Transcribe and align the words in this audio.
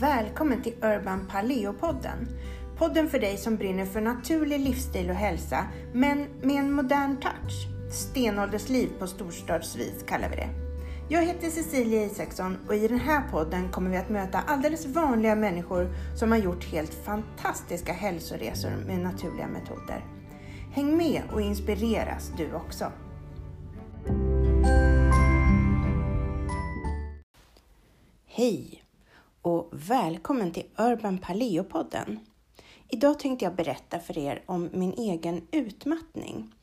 Välkommen 0.00 0.62
till 0.62 0.74
Urban 0.82 1.28
Paleo-podden. 1.30 2.28
Podden 2.76 3.08
för 3.08 3.18
dig 3.18 3.36
som 3.36 3.56
brinner 3.56 3.86
för 3.86 4.00
naturlig 4.00 4.60
livsstil 4.60 5.10
och 5.10 5.16
hälsa, 5.16 5.66
men 5.92 6.26
med 6.42 6.56
en 6.56 6.72
modern 6.72 7.16
touch. 7.16 7.68
Stenåldersliv 7.92 8.88
på 8.98 9.06
storstadsvis 9.06 10.04
kallar 10.08 10.28
vi 10.28 10.36
det. 10.36 10.48
Jag 11.08 11.26
heter 11.26 11.50
Cecilia 11.50 12.04
Isaksson 12.04 12.56
och 12.68 12.74
i 12.74 12.88
den 12.88 13.00
här 13.00 13.22
podden 13.30 13.68
kommer 13.68 13.90
vi 13.90 13.96
att 13.96 14.08
möta 14.08 14.38
alldeles 14.38 14.86
vanliga 14.86 15.34
människor 15.34 15.88
som 16.16 16.30
har 16.30 16.38
gjort 16.38 16.64
helt 16.64 16.94
fantastiska 16.94 17.92
hälsoresor 17.92 18.72
med 18.86 18.98
naturliga 18.98 19.46
metoder. 19.46 20.04
Häng 20.72 20.96
med 20.96 21.22
och 21.32 21.40
inspireras 21.40 22.32
du 22.36 22.52
också. 22.52 22.92
Hej 28.26 28.77
och 29.48 29.68
välkommen 29.72 30.52
till 30.52 30.66
Urban 30.78 31.18
Paleo-podden. 31.18 32.18
Idag 32.88 33.18
tänkte 33.18 33.44
jag 33.44 33.54
berätta 33.54 33.98
för 33.98 34.18
er 34.18 34.42
om 34.46 34.70
min 34.72 34.92
egen 34.92 35.46
utmattning. 35.50 36.54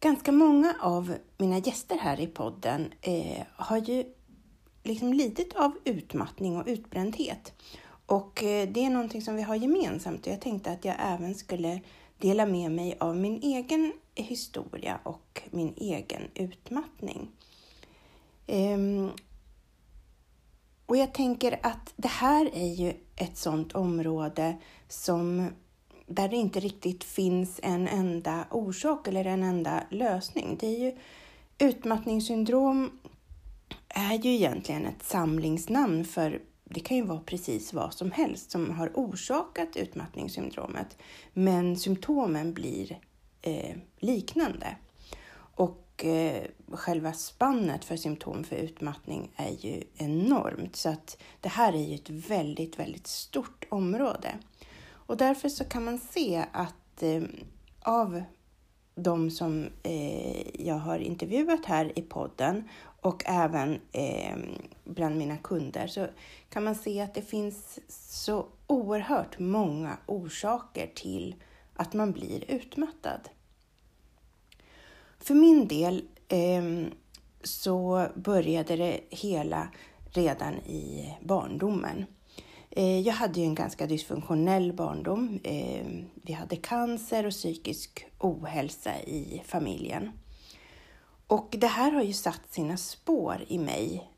Ganska 0.00 0.32
många 0.32 0.74
av 0.80 1.14
mina 1.38 1.58
gäster 1.58 1.98
här 1.98 2.20
i 2.20 2.26
podden 2.26 2.92
eh, 3.00 3.42
har 3.56 3.78
ju 3.78 4.04
liksom 4.82 5.12
lidit 5.12 5.56
av 5.56 5.72
utmattning 5.84 6.56
och 6.56 6.66
utbrändhet. 6.66 7.52
Och 8.06 8.44
eh, 8.44 8.68
det 8.68 8.84
är 8.84 8.90
någonting 8.90 9.22
som 9.22 9.36
vi 9.36 9.42
har 9.42 9.54
gemensamt 9.54 10.26
och 10.26 10.32
jag 10.32 10.40
tänkte 10.40 10.70
att 10.70 10.84
jag 10.84 10.96
även 10.98 11.34
skulle 11.34 11.80
dela 12.18 12.46
med 12.46 12.70
mig 12.70 12.96
av 13.00 13.16
min 13.16 13.42
egen 13.42 13.92
historia 14.14 14.98
och 15.02 15.42
min 15.50 15.74
egen 15.76 16.22
utmattning. 16.34 17.30
Ehm, 18.46 19.10
och 20.86 20.96
jag 20.96 21.14
tänker 21.14 21.58
att 21.62 21.92
det 21.96 22.08
här 22.08 22.50
är 22.54 22.74
ju 22.74 22.92
ett 23.16 23.36
sådant 23.36 23.72
område 23.72 24.56
som 24.88 25.50
där 26.06 26.28
det 26.28 26.36
inte 26.36 26.60
riktigt 26.60 27.04
finns 27.04 27.60
en 27.62 27.88
enda 27.88 28.46
orsak 28.50 29.08
eller 29.08 29.24
en 29.24 29.42
enda 29.42 29.82
lösning. 29.90 30.56
Det 30.60 30.66
är 30.66 30.78
ju 30.78 30.96
utmattningssyndrom 31.58 32.90
är 33.88 34.14
ju 34.14 34.30
egentligen 34.30 34.86
ett 34.86 35.02
samlingsnamn 35.02 36.04
för 36.04 36.42
det 36.64 36.80
kan 36.80 36.96
ju 36.96 37.02
vara 37.02 37.20
precis 37.20 37.72
vad 37.72 37.94
som 37.94 38.10
helst 38.10 38.50
som 38.50 38.70
har 38.70 38.90
orsakat 38.94 39.76
utmattningssyndromet. 39.76 40.98
Men 41.32 41.76
symptomen 41.76 42.54
blir 42.54 42.98
eh, 43.42 43.76
liknande. 43.98 44.76
Och 45.36 45.85
och 45.96 46.04
eh, 46.04 46.42
själva 46.72 47.12
spannet 47.12 47.84
för 47.84 47.96
symptom 47.96 48.44
för 48.44 48.56
utmattning 48.56 49.32
är 49.36 49.50
ju 49.50 49.82
enormt. 49.94 50.76
Så 50.76 50.88
att 50.88 51.22
det 51.40 51.48
här 51.48 51.72
är 51.72 51.84
ju 51.84 51.94
ett 51.94 52.10
väldigt, 52.10 52.78
väldigt 52.78 53.06
stort 53.06 53.64
område. 53.68 54.38
Och 54.88 55.16
därför 55.16 55.48
så 55.48 55.64
kan 55.64 55.84
man 55.84 55.98
se 55.98 56.44
att 56.52 57.02
eh, 57.02 57.22
av 57.80 58.22
de 58.94 59.30
som 59.30 59.66
eh, 59.82 60.66
jag 60.66 60.78
har 60.78 60.98
intervjuat 60.98 61.64
här 61.64 61.98
i 61.98 62.02
podden 62.02 62.68
och 63.00 63.22
även 63.26 63.80
bland 64.84 65.16
mina 65.16 65.36
kunder 65.36 65.86
så 65.86 66.06
kan 66.48 66.64
man 66.64 66.74
se 66.74 67.00
att 67.00 67.14
det 67.14 67.22
finns 67.22 67.78
så 67.88 68.46
oerhört 68.66 69.38
många 69.38 69.96
orsaker 70.06 70.90
till 70.94 71.34
att 71.74 71.92
man 71.92 72.12
blir 72.12 72.50
utmattad. 72.50 73.28
För 75.18 75.34
min 75.34 75.68
del 75.68 76.04
eh, 76.28 76.92
så 77.42 78.08
började 78.14 78.76
det 78.76 79.00
hela 79.10 79.68
redan 80.12 80.54
i 80.54 81.14
barndomen. 81.20 82.04
Eh, 82.70 83.00
jag 83.00 83.14
hade 83.14 83.40
ju 83.40 83.46
en 83.46 83.54
ganska 83.54 83.86
dysfunktionell 83.86 84.72
barndom. 84.72 85.40
Eh, 85.44 85.86
vi 86.22 86.32
hade 86.32 86.56
cancer 86.56 87.26
och 87.26 87.32
psykisk 87.32 88.06
ohälsa 88.18 89.00
i 89.00 89.42
familjen. 89.44 90.10
Och 91.26 91.54
det 91.58 91.66
här 91.66 91.90
har 91.90 92.02
ju 92.02 92.12
satt 92.12 92.52
sina 92.52 92.76
spår 92.76 93.44
i 93.48 93.58
mig 93.58 94.10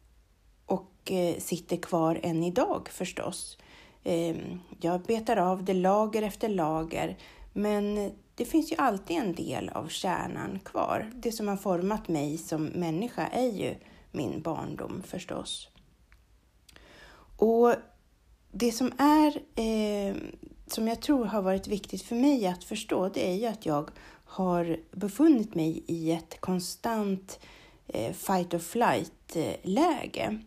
och 0.67 1.13
eh, 1.13 1.39
sitter 1.39 1.77
kvar 1.77 2.21
än 2.23 2.45
idag 2.45 2.89
förstås. 2.91 3.59
Ehm, 4.05 4.61
jag 4.81 5.03
betar 5.03 5.37
av 5.37 5.65
det 5.65 5.75
lager 5.75 6.23
efter 6.23 6.49
lager, 6.49 7.17
men 7.53 8.13
det 8.39 8.45
finns 8.45 8.73
ju 8.73 8.77
alltid 8.77 9.17
en 9.17 9.35
del 9.35 9.69
av 9.69 9.89
kärnan 9.89 10.59
kvar. 10.65 11.11
Det 11.15 11.33
som 11.33 11.49
har 11.49 11.57
format 11.57 12.09
mig 12.09 12.39
som 12.39 12.65
människa 12.65 13.27
är 13.27 13.53
ju 13.53 13.75
min 14.13 14.43
barndom 14.43 15.03
förstås. 15.07 15.69
Och 17.37 17.75
det 18.53 18.73
som 18.73 18.93
är, 18.99 19.37
eh, 19.55 20.17
som 20.67 20.89
jag 20.89 21.03
tror 21.03 21.25
har 21.25 21.43
varit 21.43 21.69
viktigt 21.69 22.03
för 22.03 22.17
mig 22.17 22.47
att 22.47 22.65
förstå, 22.65 23.09
det 23.09 23.29
är 23.31 23.35
ju 23.35 23.47
att 23.47 23.67
jag 23.67 23.91
har 24.25 24.77
befunnit 24.91 25.55
mig 25.55 25.85
i 25.87 26.13
ett 26.13 26.41
konstant 26.41 27.41
eh, 27.87 28.13
fight 28.13 28.55
or 28.55 28.59
flight 28.59 29.37
eh, 29.37 29.55
läge 29.63 30.39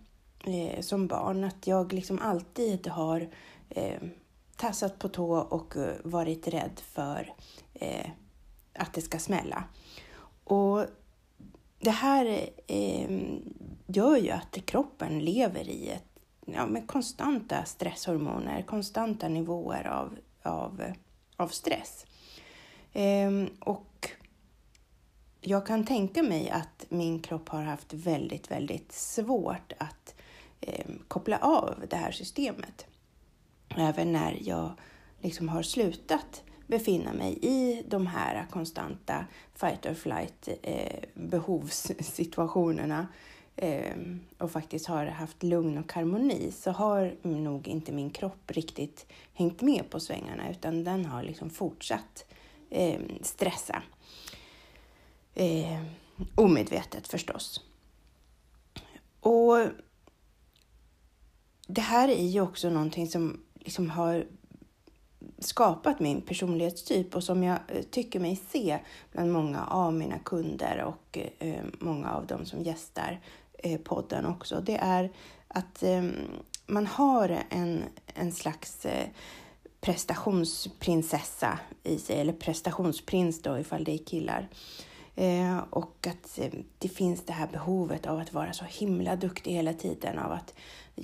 eh, 0.46 0.82
som 0.82 1.08
barn. 1.08 1.44
Att 1.44 1.68
jag 1.68 1.94
liksom 1.94 2.20
alltid 2.20 2.88
har 2.88 3.30
eh, 3.70 4.02
tassat 4.62 5.00
på 5.00 5.10
tå 5.10 5.34
och 5.38 5.78
eh, 5.78 5.96
varit 6.04 6.48
rädd 6.48 6.82
för 6.84 7.34
eh, 7.74 8.10
att 8.74 8.94
det 8.94 9.02
ska 9.02 9.20
smälla. 9.20 9.64
Och 10.44 10.86
det 11.80 11.92
här 11.92 12.50
eh, 12.68 13.22
gör 13.88 14.18
ju 14.18 14.30
att 14.30 14.58
kroppen 14.66 15.20
lever 15.20 15.70
i 15.70 15.90
ett 15.90 16.20
ja, 16.46 16.66
med 16.66 16.88
konstanta 16.88 17.66
stresshormoner, 17.66 18.62
konstanta 18.62 19.28
nivåer 19.28 19.88
av, 19.88 20.18
av, 20.44 20.84
av 21.38 21.48
stress. 21.48 22.06
Eh, 22.94 23.32
och 23.60 24.10
jag 25.42 25.66
kan 25.66 25.86
tänka 25.86 26.24
mig 26.24 26.50
att 26.50 26.86
min 26.90 27.20
kropp 27.20 27.50
har 27.50 27.64
haft 27.64 27.94
väldigt, 27.94 28.52
väldigt 28.52 28.92
svårt 28.92 29.74
att 29.78 30.16
eh, 30.62 30.86
koppla 31.08 31.38
av 31.38 31.84
det 31.90 31.96
här 31.96 32.12
systemet. 32.12 32.88
Även 33.78 34.12
när 34.12 34.38
jag 34.42 34.72
liksom 35.22 35.50
har 35.50 35.64
slutat 35.64 36.44
befinna 36.68 37.14
mig 37.14 37.40
i 37.42 37.84
de 37.88 38.08
här 38.08 38.46
konstanta 38.52 39.26
fight 39.56 39.86
or 39.86 39.94
flight 39.94 40.50
eh, 40.62 41.04
behovssituationerna 41.14 43.08
ehm, 43.56 44.20
och 44.38 44.52
faktiskt 44.52 44.88
har 44.88 45.06
haft 45.06 45.44
lugn 45.44 45.78
och 45.78 45.94
harmoni 45.94 46.52
så 46.52 46.72
har 46.72 47.16
nog 47.22 47.68
inte 47.68 47.92
min 47.92 48.10
kropp 48.10 48.52
riktigt 48.52 49.06
hängt 49.34 49.62
med 49.62 49.90
på 49.90 50.00
svängarna 50.00 50.52
utan 50.52 50.84
den 50.84 51.06
har 51.06 51.24
liksom 51.24 51.50
fortsatt 51.50 52.26
ehm, 52.70 53.20
stressa. 53.22 53.84
Ehm, 55.36 55.86
omedvetet 56.36 57.08
förstås. 57.08 57.64
Och 59.20 59.58
det 61.68 61.82
här 61.82 62.08
är 62.08 62.26
ju 62.26 62.42
också 62.42 62.70
någonting 62.70 63.08
som 63.08 63.40
liksom 63.64 63.90
har 63.90 64.26
skapat 65.40 66.00
min 66.00 66.22
personlighetstyp 66.22 67.16
och 67.16 67.24
som 67.24 67.44
jag 67.44 67.60
eh, 67.68 67.82
tycker 67.82 68.20
mig 68.20 68.42
se 68.50 68.80
bland 69.12 69.32
många 69.32 69.66
av 69.66 69.94
mina 69.94 70.20
kunder 70.20 70.84
och 70.84 71.20
eh, 71.40 71.64
många 71.80 72.12
av 72.12 72.28
dem 72.28 72.46
som 72.46 72.64
gästar 72.64 73.20
eh, 73.54 73.80
podden 73.82 74.26
också. 74.26 74.62
Det 74.62 74.78
är 74.78 75.12
att 75.48 75.84
ehm, 75.84 76.16
man 76.66 76.88
har 76.88 77.44
en, 77.50 77.84
en 78.14 78.32
slags 78.32 78.86
eh, 78.86 79.08
prestationsprinsessa 79.82 81.60
i 81.84 81.98
sig, 81.98 82.20
eller 82.20 82.34
prestationsprins 82.34 83.42
då 83.42 83.60
ifall 83.60 83.84
det 83.84 83.94
är 83.94 84.06
killar. 84.06 84.48
Eh, 85.16 85.58
och 85.70 86.08
att 86.08 86.40
det 86.78 86.90
finns 86.90 87.26
det 87.26 87.34
här 87.34 87.48
behovet 87.48 88.06
av 88.06 88.20
att 88.20 88.34
vara 88.34 88.54
så 88.54 88.66
himla 88.66 89.16
duktig 89.16 89.52
hela 89.52 89.74
tiden, 89.74 90.20
av 90.20 90.32
att 90.32 90.54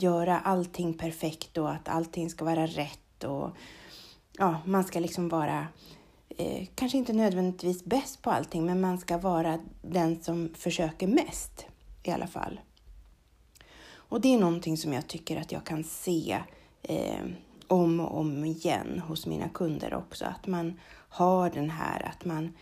göra 0.01 0.39
allting 0.39 0.93
perfekt 0.93 1.57
och 1.57 1.71
att 1.71 1.89
allting 1.89 2.29
ska 2.29 2.45
vara 2.45 2.67
rätt 2.67 3.23
och 3.23 3.49
ja, 4.37 4.57
man 4.65 4.83
ska 4.83 4.99
liksom 4.99 5.29
vara, 5.29 5.67
eh, 6.29 6.67
kanske 6.75 6.97
inte 6.97 7.13
nödvändigtvis 7.13 7.85
bäst 7.85 8.21
på 8.21 8.31
allting, 8.31 8.65
men 8.65 8.81
man 8.81 8.97
ska 8.97 9.17
vara 9.17 9.59
den 9.81 10.23
som 10.23 10.49
försöker 10.53 11.07
mest 11.07 11.65
i 12.03 12.11
alla 12.11 12.27
fall. 12.27 12.59
Och 13.89 14.21
det 14.21 14.33
är 14.33 14.39
någonting 14.39 14.77
som 14.77 14.93
jag 14.93 15.07
tycker 15.07 15.41
att 15.41 15.51
jag 15.51 15.63
kan 15.63 15.83
se 15.83 16.37
eh, 16.81 17.25
om 17.67 17.99
och 17.99 18.19
om 18.19 18.45
igen 18.45 19.01
hos 19.07 19.25
mina 19.25 19.49
kunder 19.49 19.93
också, 19.93 20.25
att 20.25 20.47
man 20.47 20.79
har 21.09 21.49
den 21.49 21.69
här 21.69 22.05
att 22.05 22.25
man 22.25 22.53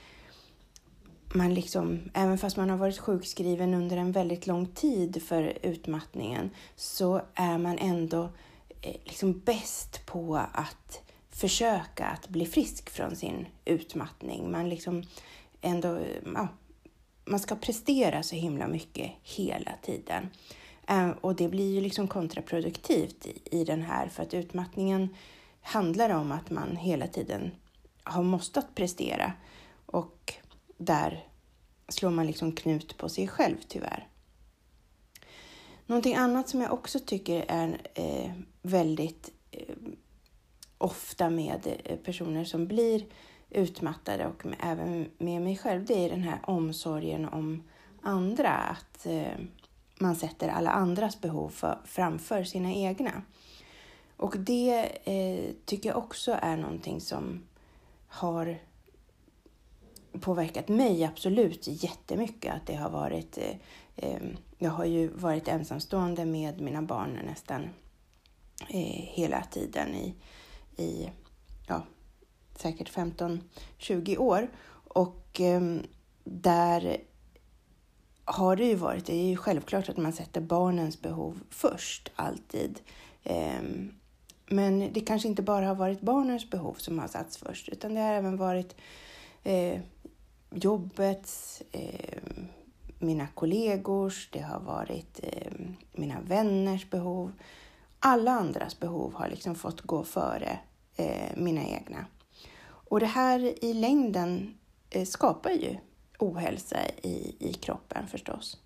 man 1.35 1.53
liksom, 1.53 1.99
även 2.13 2.37
fast 2.37 2.57
man 2.57 2.69
har 2.69 2.77
varit 2.77 2.97
sjukskriven 2.97 3.73
under 3.73 3.97
en 3.97 4.11
väldigt 4.11 4.47
lång 4.47 4.65
tid 4.65 5.23
för 5.23 5.57
utmattningen, 5.61 6.49
så 6.75 7.21
är 7.33 7.57
man 7.57 7.77
ändå 7.77 8.23
eh, 8.81 8.95
liksom 9.03 9.39
bäst 9.39 10.05
på 10.05 10.35
att 10.53 11.01
försöka 11.29 12.05
att 12.05 12.29
bli 12.29 12.45
frisk 12.45 12.89
från 12.89 13.15
sin 13.15 13.47
utmattning. 13.65 14.51
Man 14.51 14.69
liksom 14.69 15.03
ändå, 15.61 15.95
eh, 15.95 16.21
ja, 16.35 16.47
man 17.25 17.39
ska 17.39 17.55
prestera 17.55 18.23
så 18.23 18.35
himla 18.35 18.67
mycket 18.67 19.11
hela 19.23 19.71
tiden. 19.81 20.29
Eh, 20.87 21.09
och 21.09 21.35
det 21.35 21.47
blir 21.47 21.73
ju 21.73 21.81
liksom 21.81 22.07
kontraproduktivt 22.07 23.25
i, 23.25 23.59
i 23.59 23.63
den 23.63 23.81
här 23.81 24.07
för 24.07 24.23
att 24.23 24.33
utmattningen 24.33 25.09
handlar 25.61 26.09
om 26.09 26.31
att 26.31 26.49
man 26.49 26.75
hela 26.75 27.07
tiden 27.07 27.51
har 28.03 28.23
måstat 28.23 28.75
prestera 28.75 29.33
och 29.85 30.33
där 30.77 31.27
slår 31.87 32.09
man 32.09 32.27
liksom 32.27 32.51
knut 32.51 32.97
på 32.97 33.09
sig 33.09 33.27
själv 33.27 33.57
tyvärr. 33.67 34.07
Någonting 35.85 36.15
annat 36.15 36.49
som 36.49 36.61
jag 36.61 36.73
också 36.73 36.99
tycker 36.99 37.45
är 37.47 37.81
eh, 37.93 38.31
väldigt 38.61 39.31
eh, 39.51 39.75
ofta 40.77 41.29
med 41.29 41.77
eh, 41.83 41.97
personer 41.97 42.43
som 42.43 42.67
blir 42.67 43.05
utmattade 43.49 44.27
och 44.27 44.45
med, 44.45 44.57
även 44.59 45.09
med 45.17 45.41
mig 45.41 45.57
själv, 45.57 45.85
det 45.85 46.05
är 46.05 46.09
den 46.09 46.23
här 46.23 46.39
omsorgen 46.43 47.25
om 47.25 47.63
andra. 48.01 48.51
Att 48.51 49.05
eh, 49.05 49.37
man 49.99 50.15
sätter 50.15 50.49
alla 50.49 50.69
andras 50.69 51.21
behov 51.21 51.49
för, 51.49 51.77
framför 51.85 52.43
sina 52.43 52.73
egna. 52.73 53.21
Och 54.17 54.37
det 54.37 54.89
eh, 55.03 55.53
tycker 55.65 55.89
jag 55.89 55.97
också 55.97 56.37
är 56.41 56.57
någonting 56.57 57.01
som 57.01 57.43
har 58.07 58.59
påverkat 60.21 60.67
mig 60.67 61.03
absolut 61.03 61.67
jättemycket. 61.67 62.53
Att 62.53 62.67
det 62.67 62.75
har 62.75 62.89
varit, 62.89 63.37
eh, 63.37 63.55
eh, 63.95 64.21
jag 64.57 64.71
har 64.71 64.85
ju 64.85 65.07
varit 65.07 65.47
ensamstående 65.47 66.25
med 66.25 66.61
mina 66.61 66.81
barn 66.81 67.19
nästan 67.25 67.69
eh, 68.69 69.03
hela 69.13 69.43
tiden 69.43 69.95
i, 69.95 70.15
i 70.77 71.09
ja, 71.67 71.83
säkert 72.55 72.91
15-20 72.91 74.17
år. 74.17 74.49
Och 74.87 75.41
eh, 75.41 75.61
där 76.23 76.97
har 78.25 78.55
det 78.55 78.65
ju 78.65 78.75
varit, 78.75 79.05
det 79.05 79.15
är 79.15 79.25
ju 79.25 79.37
självklart 79.37 79.89
att 79.89 79.97
man 79.97 80.13
sätter 80.13 80.41
barnens 80.41 81.01
behov 81.01 81.39
först, 81.49 82.11
alltid. 82.15 82.79
Eh, 83.23 83.61
men 84.47 84.93
det 84.93 85.01
kanske 85.01 85.27
inte 85.27 85.41
bara 85.41 85.67
har 85.67 85.75
varit 85.75 86.01
barnens 86.01 86.49
behov 86.49 86.73
som 86.73 86.99
har 86.99 87.07
satts 87.07 87.37
först, 87.37 87.69
utan 87.69 87.93
det 87.93 88.01
har 88.01 88.13
även 88.13 88.37
varit 88.37 88.75
eh, 89.43 89.79
jobbets, 90.55 91.63
eh, 91.71 92.19
mina 92.99 93.27
kollegors, 93.27 94.29
det 94.31 94.39
har 94.39 94.59
varit 94.59 95.19
eh, 95.23 95.51
mina 95.91 96.21
vänners 96.21 96.89
behov. 96.89 97.31
Alla 97.99 98.31
andras 98.31 98.79
behov 98.79 99.13
har 99.13 99.29
liksom 99.29 99.55
fått 99.55 99.81
gå 99.81 100.03
före 100.03 100.59
eh, 100.95 101.37
mina 101.37 101.63
egna. 101.63 102.05
Och 102.67 102.99
det 102.99 103.05
här 103.05 103.63
i 103.65 103.73
längden 103.73 104.57
eh, 104.89 105.05
skapar 105.05 105.51
ju 105.51 105.77
ohälsa 106.19 106.77
i, 107.03 107.35
i 107.39 107.53
kroppen 107.53 108.07
förstås. 108.07 108.57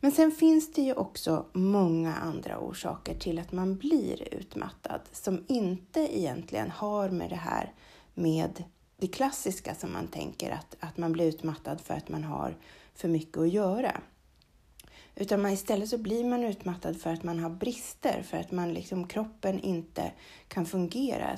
Men 0.00 0.12
sen 0.12 0.30
finns 0.30 0.72
det 0.72 0.82
ju 0.82 0.94
också 0.94 1.46
många 1.52 2.14
andra 2.14 2.58
orsaker 2.58 3.14
till 3.14 3.38
att 3.38 3.52
man 3.52 3.76
blir 3.76 4.34
utmattad 4.34 5.00
som 5.12 5.44
inte 5.48 6.18
egentligen 6.18 6.70
har 6.70 7.08
med 7.08 7.30
det 7.30 7.36
här 7.36 7.72
med 8.14 8.64
det 8.96 9.06
klassiska 9.06 9.74
som 9.74 9.92
man 9.92 10.08
tänker 10.08 10.50
att, 10.50 10.76
att 10.80 10.96
man 10.96 11.12
blir 11.12 11.26
utmattad 11.26 11.80
för 11.80 11.94
att 11.94 12.08
man 12.08 12.24
har 12.24 12.56
för 12.94 13.08
mycket 13.08 13.38
att 13.38 13.52
göra. 13.52 14.00
Utan 15.16 15.42
man, 15.42 15.50
istället 15.50 15.88
så 15.88 15.98
blir 15.98 16.24
man 16.24 16.44
utmattad 16.44 17.00
för 17.00 17.12
att 17.12 17.22
man 17.22 17.38
har 17.38 17.50
brister, 17.50 18.22
för 18.22 18.36
att 18.36 18.50
man 18.50 18.74
liksom, 18.74 19.08
kroppen 19.08 19.60
inte 19.60 20.12
kan 20.48 20.66
fungera 20.66 21.36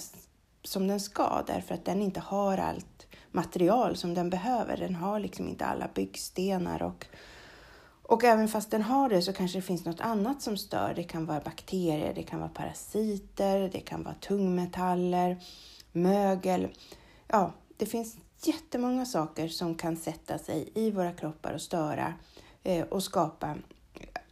som 0.63 0.89
den 0.89 1.01
ska 1.01 1.43
därför 1.47 1.75
att 1.75 1.85
den 1.85 2.03
inte 2.03 2.21
har 2.21 2.59
allt 2.59 3.07
material 3.33 3.97
som 3.97 4.15
den 4.15 4.31
behöver. 4.31 4.77
Den 4.77 4.95
har 4.95 5.21
liksom 5.21 5.49
inte 5.49 5.65
alla 5.67 5.89
byggstenar 5.95 6.83
och, 6.83 7.07
och 8.03 8.25
även 8.25 8.49
fast 8.49 8.71
den 8.71 8.83
har 8.83 9.09
det 9.09 9.23
så 9.23 9.33
kanske 9.33 9.59
det 9.59 9.63
finns 9.63 9.85
något 9.85 10.01
annat 10.01 10.43
som 10.43 10.57
stör. 10.57 10.93
Det 10.97 11.05
kan 11.05 11.27
vara 11.27 11.41
bakterier, 11.41 12.15
det 12.15 12.23
kan 12.23 12.41
vara 12.41 12.51
parasiter, 12.51 13.71
det 13.73 13.81
kan 13.81 14.03
vara 14.03 14.15
tungmetaller, 14.15 15.37
mögel. 15.93 16.69
Ja, 17.29 17.53
det 17.77 17.87
finns 17.87 18.17
jättemånga 18.43 19.07
saker 19.07 19.49
som 19.49 19.75
kan 19.75 19.97
sätta 19.97 20.39
sig 20.39 20.73
i 20.75 20.91
våra 20.91 21.13
kroppar 21.13 21.53
och 21.53 21.63
störa 21.63 22.15
eh, 22.63 22.85
och 22.85 23.03
skapa 23.03 23.57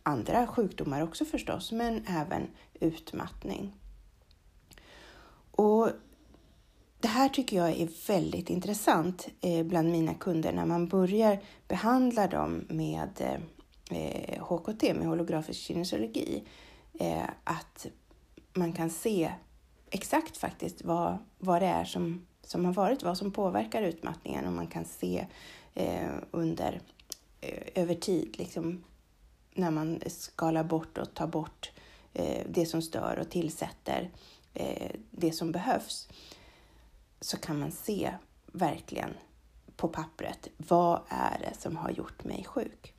andra 0.02 0.46
sjukdomar 0.46 1.02
också 1.02 1.25
förstås, 1.25 1.73
men 1.73 2.06
även 2.06 2.50
utmattning. 2.81 3.73
Och 5.50 5.88
det 7.00 7.08
här 7.08 7.29
tycker 7.29 7.56
jag 7.56 7.70
är 7.70 8.06
väldigt 8.06 8.50
intressant 8.50 9.29
eh, 9.41 9.67
bland 9.67 9.91
mina 9.91 10.14
kunder 10.14 10.52
när 10.52 10.67
man 10.67 10.88
börjar 10.88 11.43
behandla 11.69 12.26
dem 12.26 12.64
med 12.69 13.41
eh, 13.91 14.44
HKT, 14.44 14.94
med 14.94 15.06
holografisk 15.06 15.61
kinesiologi. 15.61 16.44
Eh, 17.00 17.29
att 17.44 17.87
man 18.55 18.73
kan 18.73 18.91
se 18.91 19.32
exakt 19.91 20.37
faktiskt 20.37 20.85
vad, 20.85 21.19
vad 21.38 21.62
det 21.62 21.67
är 21.67 21.85
som 21.85 22.26
som 22.44 22.64
har 22.64 22.73
varit, 22.73 23.02
vad 23.02 23.19
som 23.19 23.31
påverkar 23.31 23.82
utmattningen 23.82 24.46
och 24.46 24.52
man 24.52 24.67
kan 24.67 24.85
se 24.85 25.26
eh, 25.75 26.11
under 26.31 26.81
eh, 27.41 27.82
över 27.82 27.94
tid, 27.94 28.35
liksom, 28.38 28.85
när 29.55 29.70
man 29.70 30.00
skalar 30.06 30.64
bort 30.64 30.99
och 30.99 31.14
tar 31.14 31.26
bort 31.26 31.73
eh, 32.12 32.46
det 32.49 32.67
som 32.67 32.82
stör 32.82 33.19
och 33.20 33.31
tillsätter 33.31 34.11
eh, 34.55 34.91
det 35.11 35.32
som 35.32 35.52
behövs, 35.52 36.08
så 37.20 37.37
kan 37.37 37.58
man 37.58 37.73
se 37.73 38.14
verkligen 38.46 39.11
på 39.76 39.88
pappret, 39.88 40.49
vad 40.56 41.00
är 41.08 41.38
det 41.38 41.61
som 41.61 41.76
har 41.76 41.91
gjort 41.91 42.25
mig 42.25 42.44
sjuk? 42.44 42.94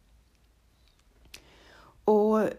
Och 2.05 2.49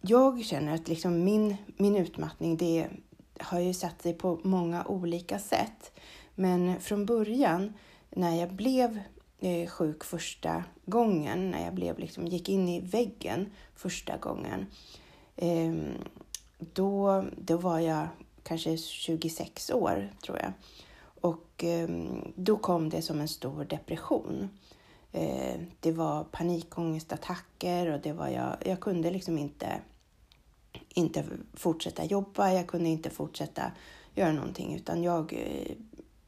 jag 0.00 0.44
känner 0.44 0.74
att 0.74 0.88
liksom 0.88 1.24
min, 1.24 1.56
min 1.76 1.96
utmattning, 1.96 2.56
det, 2.56 2.78
är 2.78 2.90
har 3.40 3.60
ju 3.60 3.74
satt 3.74 4.02
sig 4.02 4.14
på 4.14 4.40
många 4.42 4.84
olika 4.84 5.38
sätt. 5.38 5.92
Men 6.34 6.80
från 6.80 7.06
början, 7.06 7.72
när 8.10 8.36
jag 8.36 8.52
blev 8.52 9.00
eh, 9.38 9.68
sjuk 9.68 10.04
första 10.04 10.64
gången, 10.84 11.50
när 11.50 11.64
jag 11.64 11.74
blev, 11.74 11.98
liksom, 11.98 12.26
gick 12.26 12.48
in 12.48 12.68
i 12.68 12.80
väggen 12.80 13.50
första 13.74 14.16
gången, 14.16 14.66
ehm, 15.36 15.94
då, 16.58 17.24
då 17.36 17.56
var 17.56 17.78
jag 17.78 18.08
kanske 18.42 18.76
26 18.76 19.70
år, 19.70 20.12
tror 20.24 20.38
jag. 20.38 20.52
Och 21.20 21.64
ehm, 21.64 22.32
då 22.36 22.56
kom 22.56 22.88
det 22.88 23.02
som 23.02 23.20
en 23.20 23.28
stor 23.28 23.64
depression. 23.64 24.50
Eh, 25.12 25.60
det 25.80 25.92
var 25.92 26.24
panikångestattacker 26.24 27.92
och 27.92 28.00
det 28.00 28.12
var 28.12 28.28
jag, 28.28 28.56
jag 28.64 28.80
kunde 28.80 29.10
liksom 29.10 29.38
inte 29.38 29.80
inte 30.88 31.24
fortsätta 31.54 32.04
jobba, 32.04 32.52
jag 32.52 32.66
kunde 32.66 32.88
inte 32.88 33.10
fortsätta 33.10 33.72
göra 34.14 34.32
någonting 34.32 34.74
utan 34.74 35.02
jag 35.02 35.32
eh, 35.32 35.76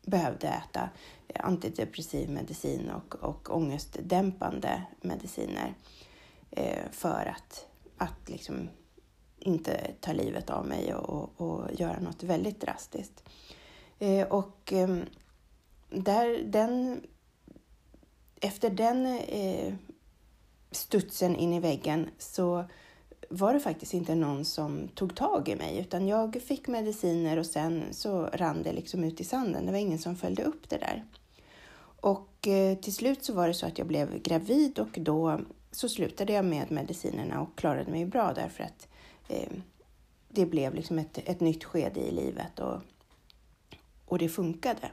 behövde 0.02 0.48
äta 0.48 0.90
antidepressiv 1.34 2.30
medicin 2.30 2.90
och, 2.90 3.14
och 3.14 3.56
ångestdämpande 3.56 4.82
mediciner 5.00 5.74
eh, 6.50 6.90
för 6.90 7.34
att, 7.36 7.66
att 7.96 8.28
liksom 8.28 8.68
inte 9.38 9.90
ta 10.00 10.12
livet 10.12 10.50
av 10.50 10.66
mig 10.66 10.94
och, 10.94 11.40
och, 11.40 11.72
göra 11.72 12.00
något 12.00 12.22
väldigt 12.22 12.60
drastiskt. 12.60 13.28
Eh, 13.98 14.26
och 14.26 14.72
ehm, 14.72 15.04
där, 15.90 16.44
den, 16.44 17.00
efter 18.40 18.70
den 18.70 19.18
studsen 20.70 21.36
in 21.36 21.52
i 21.52 21.60
väggen 21.60 22.10
så 22.18 22.64
var 23.32 23.54
det 23.54 23.60
faktiskt 23.60 23.94
inte 23.94 24.14
någon 24.14 24.44
som 24.44 24.88
tog 24.88 25.14
tag 25.14 25.48
i 25.48 25.56
mig 25.56 25.78
utan 25.78 26.08
jag 26.08 26.42
fick 26.42 26.68
mediciner 26.68 27.38
och 27.38 27.46
sen 27.46 27.84
så 27.90 28.26
rann 28.32 28.62
det 28.62 28.72
liksom 28.72 29.04
ut 29.04 29.20
i 29.20 29.24
sanden. 29.24 29.66
Det 29.66 29.72
var 29.72 29.78
ingen 29.78 29.98
som 29.98 30.16
följde 30.16 30.42
upp 30.42 30.68
det 30.68 30.76
där. 30.76 31.04
Och 32.00 32.48
eh, 32.48 32.78
till 32.78 32.94
slut 32.94 33.24
så 33.24 33.32
var 33.32 33.48
det 33.48 33.54
så 33.54 33.66
att 33.66 33.78
jag 33.78 33.86
blev 33.86 34.22
gravid 34.22 34.78
och 34.78 34.98
då 35.00 35.40
så 35.70 35.88
slutade 35.88 36.32
jag 36.32 36.44
med 36.44 36.70
medicinerna 36.70 37.40
och 37.40 37.58
klarade 37.58 37.90
mig 37.90 38.06
bra 38.06 38.32
därför 38.32 38.64
att 38.64 38.88
eh, 39.28 39.52
det 40.28 40.46
blev 40.46 40.74
liksom 40.74 40.98
ett, 40.98 41.18
ett 41.18 41.40
nytt 41.40 41.64
skede 41.64 42.00
i 42.00 42.10
livet 42.10 42.58
och, 42.58 42.80
och 44.06 44.18
det 44.18 44.28
funkade. 44.28 44.90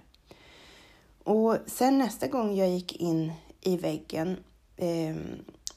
Och 1.23 1.57
sen 1.65 1.97
nästa 1.97 2.27
gång 2.27 2.55
jag 2.55 2.69
gick 2.69 2.95
in 2.95 3.33
i 3.61 3.77
väggen 3.77 4.37
eh, 4.77 5.15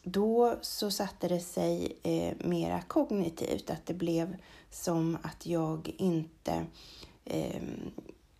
då 0.02 0.56
så 0.60 0.90
satte 0.90 1.28
det 1.28 1.40
sig 1.40 1.98
eh, 2.02 2.46
mera 2.46 2.82
kognitivt, 2.82 3.70
att 3.70 3.86
det 3.86 3.94
blev 3.94 4.36
som 4.70 5.18
att 5.22 5.46
jag 5.46 5.94
inte... 5.98 6.66
Eh, 7.24 7.62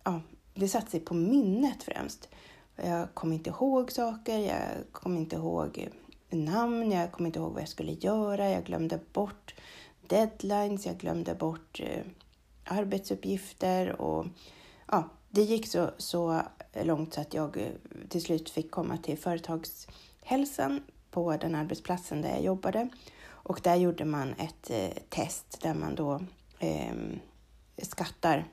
ja, 0.03 0.21
det 0.53 0.67
satte 0.67 0.91
sig 0.91 0.99
på 0.99 1.13
minnet 1.13 1.83
främst. 1.83 2.29
Jag 2.75 3.13
kom 3.13 3.33
inte 3.33 3.49
ihåg 3.49 3.91
saker, 3.91 4.39
jag 4.39 4.61
kom 4.91 5.17
inte 5.17 5.35
ihåg 5.35 5.89
namn, 6.29 6.91
jag 6.91 7.11
kom 7.11 7.25
inte 7.25 7.39
ihåg 7.39 7.53
vad 7.53 7.61
jag 7.61 7.69
skulle 7.69 7.91
göra, 7.91 8.49
jag 8.49 8.63
glömde 8.63 8.99
bort 9.13 9.55
deadlines, 10.07 10.85
jag 10.85 10.97
glömde 10.97 11.35
bort 11.35 11.79
eh, 11.79 12.03
arbetsuppgifter 12.63 14.01
och 14.01 14.25
ja, 14.87 15.09
det 15.29 15.41
gick 15.41 15.67
så, 15.67 15.89
så 15.97 16.41
långt 16.83 17.13
så 17.13 17.21
att 17.21 17.33
jag 17.33 17.57
eh, 17.57 17.67
till 18.09 18.21
slut 18.21 18.49
fick 18.49 18.71
komma 18.71 18.97
till 18.97 19.17
företagshälsan 19.17 20.81
på 21.13 21.37
den 21.37 21.55
arbetsplatsen 21.55 22.21
där 22.21 22.29
jag 22.29 22.41
jobbade. 22.41 22.89
Och 23.25 23.59
där 23.63 23.75
gjorde 23.75 24.05
man 24.05 24.33
ett 24.33 24.69
eh, 24.69 25.03
test 25.09 25.61
där 25.61 25.73
man 25.73 25.95
då 25.95 26.21
eh, 26.59 26.95
skattar 27.77 28.45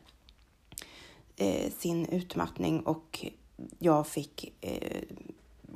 eh, 1.37 1.73
sin 1.73 2.07
utmattning 2.07 2.81
och 2.81 3.27
jag 3.79 4.07
fick 4.07 4.55
eh, 4.61 5.03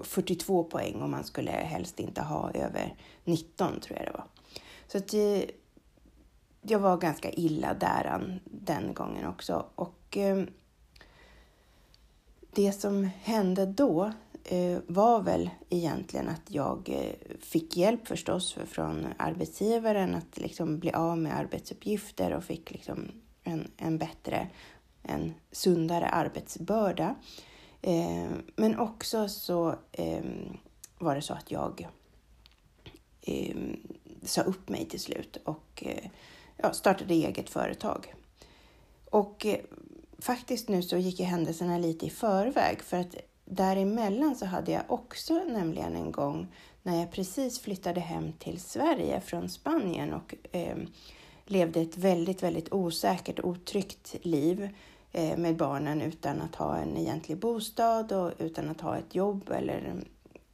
42 0.03 0.65
poäng 0.65 1.03
och 1.03 1.11
man 1.11 1.25
skulle 1.25 1.51
helst 1.51 2.01
inte 2.01 2.23
ha 2.23 2.51
över 2.51 2.97
19 3.25 3.81
tror 3.81 3.99
jag 3.99 4.07
det 4.07 4.13
var. 4.13 4.27
Så 4.87 4.99
att 4.99 5.15
eh, 5.15 5.51
jag 6.63 6.79
var 6.79 6.97
ganska 6.97 7.31
illa 7.31 7.75
däran 7.75 8.41
den 8.45 8.95
gången 8.95 9.27
också. 9.27 9.67
Och 9.75 10.17
eh, 10.17 10.45
det 12.51 12.73
som 12.73 13.05
hände 13.05 13.67
då 13.67 14.13
Eh, 14.47 14.79
var 14.87 15.23
väl 15.23 15.51
egentligen 15.71 16.29
att 16.29 16.43
jag 16.47 16.89
eh, 16.89 17.37
fick 17.41 17.77
hjälp 17.77 18.09
förstås 18.09 18.53
från 18.53 19.07
arbetsgivaren 19.17 20.15
att 20.15 20.39
liksom 20.39 20.79
bli 20.79 20.93
av 20.93 21.19
med 21.19 21.37
arbetsuppgifter 21.37 22.33
och 22.33 22.45
fick 22.45 22.71
liksom 22.71 23.09
en, 23.43 23.71
en 23.77 23.99
bättre, 23.99 24.49
en 25.03 25.35
sundare 25.53 26.09
arbetsbörda. 26.09 27.15
Eh, 27.83 28.31
men 28.57 28.79
också 28.79 29.29
så 29.29 29.75
ehm, 29.93 30.57
var 30.99 31.15
det 31.15 31.23
så 31.23 31.35
att 31.35 31.51
jag 31.51 31.89
ehm, 33.23 33.77
sa 34.23 34.43
upp 34.43 34.69
mig 34.69 34.89
till 34.89 35.01
slut 35.01 35.37
och 35.45 35.85
ja, 36.57 36.73
startade 36.73 37.15
eget 37.15 37.51
företag. 37.51 38.15
Och 39.11 39.47
faktiskt 40.19 40.69
nu 40.69 40.83
så 40.83 40.97
gick 40.97 41.21
ju 41.21 41.25
händelserna 41.25 41.79
lite 41.79 42.07
i 42.07 42.11
förväg 42.11 42.83
för 42.83 42.97
att 42.97 43.17
däremellan 43.45 44.37
så 44.37 44.47
hade 44.47 44.73
jag 44.73 44.83
också 44.87 45.35
nämligen 45.35 45.97
en 45.97 46.13
gång 46.13 46.47
när 46.83 47.01
jag 47.01 47.13
precis 47.13 47.61
flyttade 47.61 48.01
hem 48.01 48.33
till 48.33 48.61
Sverige 48.61 49.21
från 49.21 49.49
Spanien 49.49 50.13
och 50.13 50.35
eh, 50.53 50.77
levde 51.47 51.81
ett 51.81 51.97
väldigt, 51.97 52.43
väldigt 52.43 52.73
osäkert, 52.73 53.41
otryggt 53.41 54.17
liv 54.23 54.69
eh, 55.13 55.37
med 55.37 55.57
barnen 55.57 56.03
utan 56.03 56.41
att 56.41 56.55
ha 56.55 56.77
en 56.77 56.97
egentlig 56.97 57.39
bostad 57.39 58.13
och 58.13 58.33
utan 58.39 58.71
att 58.71 58.81
ha 58.81 58.97
ett 58.97 59.15
jobb 59.15 59.51
eller 59.51 59.95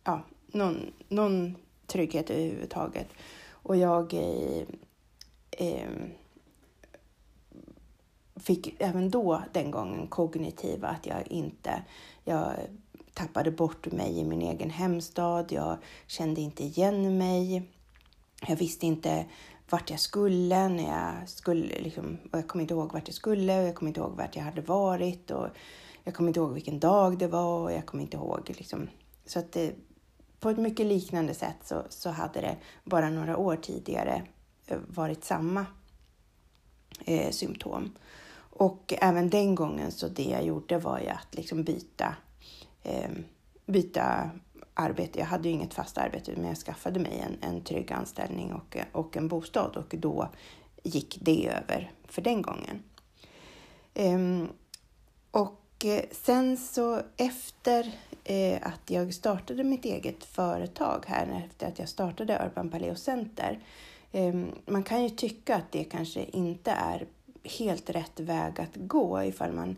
ja, 0.05 0.23
någon, 0.47 0.93
någon 1.09 1.57
trygghet 1.87 2.31
överhuvudtaget. 2.31 3.09
Och 3.51 3.77
jag 3.77 4.15
eh, 4.15 4.63
eh, 5.51 5.91
fick 8.37 8.81
även 8.81 9.11
då 9.11 9.43
den 9.53 9.71
gången 9.71 10.07
kognitiva 10.07 10.89
att 10.89 11.07
jag 11.07 11.27
inte, 11.27 11.83
jag 12.25 12.53
tappade 13.21 13.51
bort 13.51 13.93
mig 13.93 14.19
i 14.19 14.25
min 14.25 14.43
egen 14.43 14.71
hemstad, 14.71 15.53
jag 15.53 15.79
kände 16.07 16.41
inte 16.41 16.65
igen 16.65 17.19
mig, 17.19 17.71
jag 18.49 18.57
visste 18.57 18.87
inte 18.87 19.27
vart 19.71 19.91
jag 19.91 20.01
skulle, 20.01 20.69
när 20.69 20.89
jag 20.89 21.29
skulle 21.29 21.81
liksom, 21.81 22.19
och 22.33 22.39
jag 22.39 22.49
kom 22.49 22.61
inte 22.61 22.75
ihåg 22.75 22.93
vart 22.93 23.09
jag 23.09 23.15
skulle 23.15 23.61
och 23.61 23.69
jag 23.69 23.75
kom 23.75 23.89
inte 23.89 24.01
ihåg 24.01 24.17
vart 24.17 24.37
jag 24.37 24.43
hade 24.43 24.61
varit 24.61 25.31
och 25.31 25.47
jag 26.05 26.15
kom 26.15 26.29
inte 26.29 26.41
ihåg 26.41 26.53
vilken 26.53 26.81
dag 26.81 27.19
det 27.19 27.27
var 27.27 27.61
och 27.61 27.73
jag 27.73 27.87
kom 27.87 28.01
inte 28.01 28.17
ihåg 28.17 28.55
liksom. 28.59 28.89
Så 29.27 29.39
att 29.39 29.53
det, 29.53 29.75
på 30.41 30.51
ett 30.51 30.59
mycket 30.59 30.87
liknande 30.87 31.35
sätt 31.35 31.57
så, 31.65 31.83
så 31.89 32.11
hade 32.11 32.41
det 32.41 32.57
bara 32.85 33.11
några 33.11 33.37
år 33.37 33.57
tidigare 33.57 34.23
eh, 34.67 34.79
varit 34.89 35.25
samma 35.25 35.67
eh, 37.05 37.31
symptom. 37.31 37.93
Och 38.51 38.95
även 38.99 39.31
den 39.31 39.55
gången 39.55 39.93
så 39.93 40.09
det 40.09 40.25
jag 40.25 40.45
gjorde 40.45 40.79
var 40.79 40.99
ju 40.99 41.09
att 41.09 41.35
liksom 41.35 41.63
byta, 41.63 42.15
eh, 42.83 43.11
byta 43.67 44.31
arbete. 44.75 45.19
Jag 45.19 45.27
hade 45.27 45.49
ju 45.49 45.55
inget 45.55 45.75
fast 45.75 45.99
arbete 45.99 46.33
men 46.37 46.45
jag 46.45 46.57
skaffade 46.57 47.01
mig 47.01 47.25
en, 47.27 47.51
en 47.51 47.65
trygg 47.65 47.93
anställning 47.93 48.53
och, 48.53 48.77
och 48.93 49.17
en 49.17 49.29
bostad 49.29 49.77
och 49.77 49.95
då 49.99 50.29
gick 50.83 51.19
det 51.21 51.49
över 51.49 51.93
för 52.05 52.23
den 52.23 52.43
gången. 52.43 52.83
Ehm, 53.95 54.43
eh, 54.43 54.49
och 55.31 55.87
sen 56.11 56.57
så 56.57 57.03
efter 57.17 57.93
eh, 58.25 58.59
att 58.63 58.91
jag 58.91 59.15
startade 59.15 59.65
mitt 59.65 59.85
eget 59.85 60.25
företag 60.25 61.05
här, 61.07 61.45
efter 61.47 61.69
att 61.69 61.79
jag 61.79 61.89
startade 61.89 62.47
Urban 62.47 62.71
Paleo 62.71 62.95
Center. 62.95 63.59
Eh, 64.13 64.35
man 64.67 64.83
kan 64.83 65.03
ju 65.03 65.11
tycka 65.11 65.57
att 65.57 65.73
det 65.73 65.85
kanske 65.85 66.25
inte 66.25 66.71
är 66.71 67.07
helt 67.45 67.91
rätt 67.91 68.21
väg 68.21 68.61
att 68.61 68.77
gå 68.77 69.23
ifall 69.25 69.53
man 69.53 69.77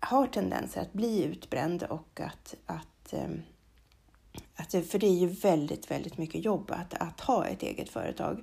har 0.00 0.26
tendenser 0.26 0.80
att 0.80 0.92
bli 0.92 1.24
utbränd 1.24 1.82
och 1.82 2.20
att, 2.20 2.54
att, 2.66 3.12
ehm, 3.12 3.42
att 4.56 4.70
för 4.70 4.98
det 4.98 5.06
är 5.06 5.18
ju 5.18 5.26
väldigt, 5.26 5.90
väldigt 5.90 6.18
mycket 6.18 6.44
jobb 6.44 6.70
att, 6.70 6.94
att 6.94 7.20
ha 7.20 7.46
ett 7.46 7.62
eget 7.62 7.88
företag. 7.88 8.42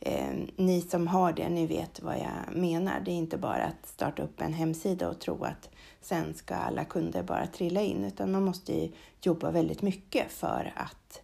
Eh, 0.00 0.34
ni 0.56 0.80
som 0.80 1.08
har 1.08 1.32
det, 1.32 1.48
ni 1.48 1.66
vet 1.66 2.02
vad 2.02 2.18
jag 2.18 2.56
menar. 2.56 3.00
Det 3.00 3.10
är 3.10 3.14
inte 3.14 3.38
bara 3.38 3.64
att 3.64 3.86
starta 3.86 4.22
upp 4.22 4.40
en 4.40 4.52
hemsida 4.52 5.08
och 5.08 5.20
tro 5.20 5.44
att 5.44 5.70
sen 6.00 6.34
ska 6.34 6.54
alla 6.54 6.84
kunder 6.84 7.22
bara 7.22 7.46
trilla 7.46 7.80
in, 7.80 8.04
utan 8.04 8.32
man 8.32 8.44
måste 8.44 8.88
jobba 9.20 9.50
väldigt 9.50 9.82
mycket 9.82 10.32
för 10.32 10.72
att, 10.76 11.22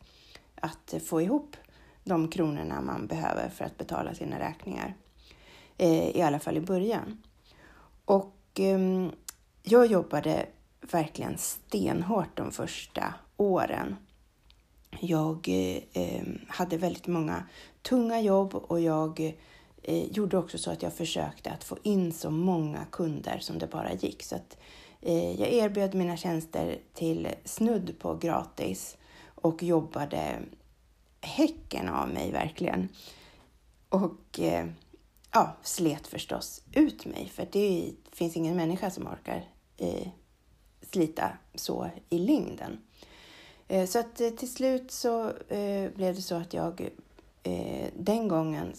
att 0.54 1.02
få 1.02 1.22
ihop 1.22 1.56
de 2.04 2.28
kronorna 2.28 2.80
man 2.80 3.06
behöver 3.06 3.48
för 3.48 3.64
att 3.64 3.78
betala 3.78 4.14
sina 4.14 4.38
räkningar. 4.38 4.94
Eh, 5.78 6.16
I 6.16 6.22
alla 6.22 6.38
fall 6.38 6.56
i 6.56 6.60
början. 6.60 7.22
Och 8.04 8.60
eh, 8.60 9.08
jag 9.70 9.87
jobbade 9.87 10.46
verkligen 10.80 11.38
stenhårt 11.38 12.37
de 12.37 12.52
första 12.52 13.14
åren. 13.37 13.96
Jag 15.00 15.48
eh, 15.48 16.02
eh, 16.02 16.22
hade 16.48 16.76
väldigt 16.76 17.06
många 17.06 17.42
tunga 17.82 18.20
jobb 18.20 18.54
och 18.54 18.80
jag 18.80 19.20
eh, 19.82 20.04
gjorde 20.04 20.38
också 20.38 20.58
så 20.58 20.70
att 20.70 20.82
jag 20.82 20.92
försökte 20.92 21.50
att 21.50 21.64
få 21.64 21.76
in 21.82 22.12
så 22.12 22.30
många 22.30 22.84
kunder 22.92 23.38
som 23.38 23.58
det 23.58 23.66
bara 23.66 23.92
gick. 23.92 24.22
Så 24.22 24.37
att, 24.37 24.56
eh, 25.00 25.40
jag 25.40 25.52
erbjöd 25.52 25.94
mina 25.94 26.16
tjänster 26.16 26.78
till 26.94 27.28
snudd 27.44 27.98
på 27.98 28.14
gratis 28.14 28.96
och 29.34 29.62
jobbade 29.62 30.38
häcken 31.20 31.88
av 31.88 32.08
mig 32.08 32.32
verkligen. 32.32 32.88
Och 33.88 34.40
eh, 34.40 34.66
ja, 35.32 35.56
slet 35.62 36.06
förstås 36.06 36.62
ut 36.72 37.06
mig 37.06 37.28
för 37.34 37.48
det 37.52 37.92
finns 38.12 38.37
ingen 38.37 38.56
människa 38.56 38.90
som 38.90 39.06
orkar 39.06 39.44
eh, 39.78 40.08
slita 40.90 41.32
så 41.54 41.90
i 42.11 42.18
längden. 42.18 42.78
Eh, 43.68 43.87
så 43.87 43.99
att 43.99 44.20
eh, 44.20 44.30
till 44.30 44.52
slut 44.52 44.90
så 44.90 45.30
eh, 45.49 45.90
blev 45.94 46.14
det 46.14 46.23
så 46.23 46.35
att 46.35 46.54
jag 46.54 46.90
eh, 47.42 47.87
den 47.97 48.28
gången 48.28 48.73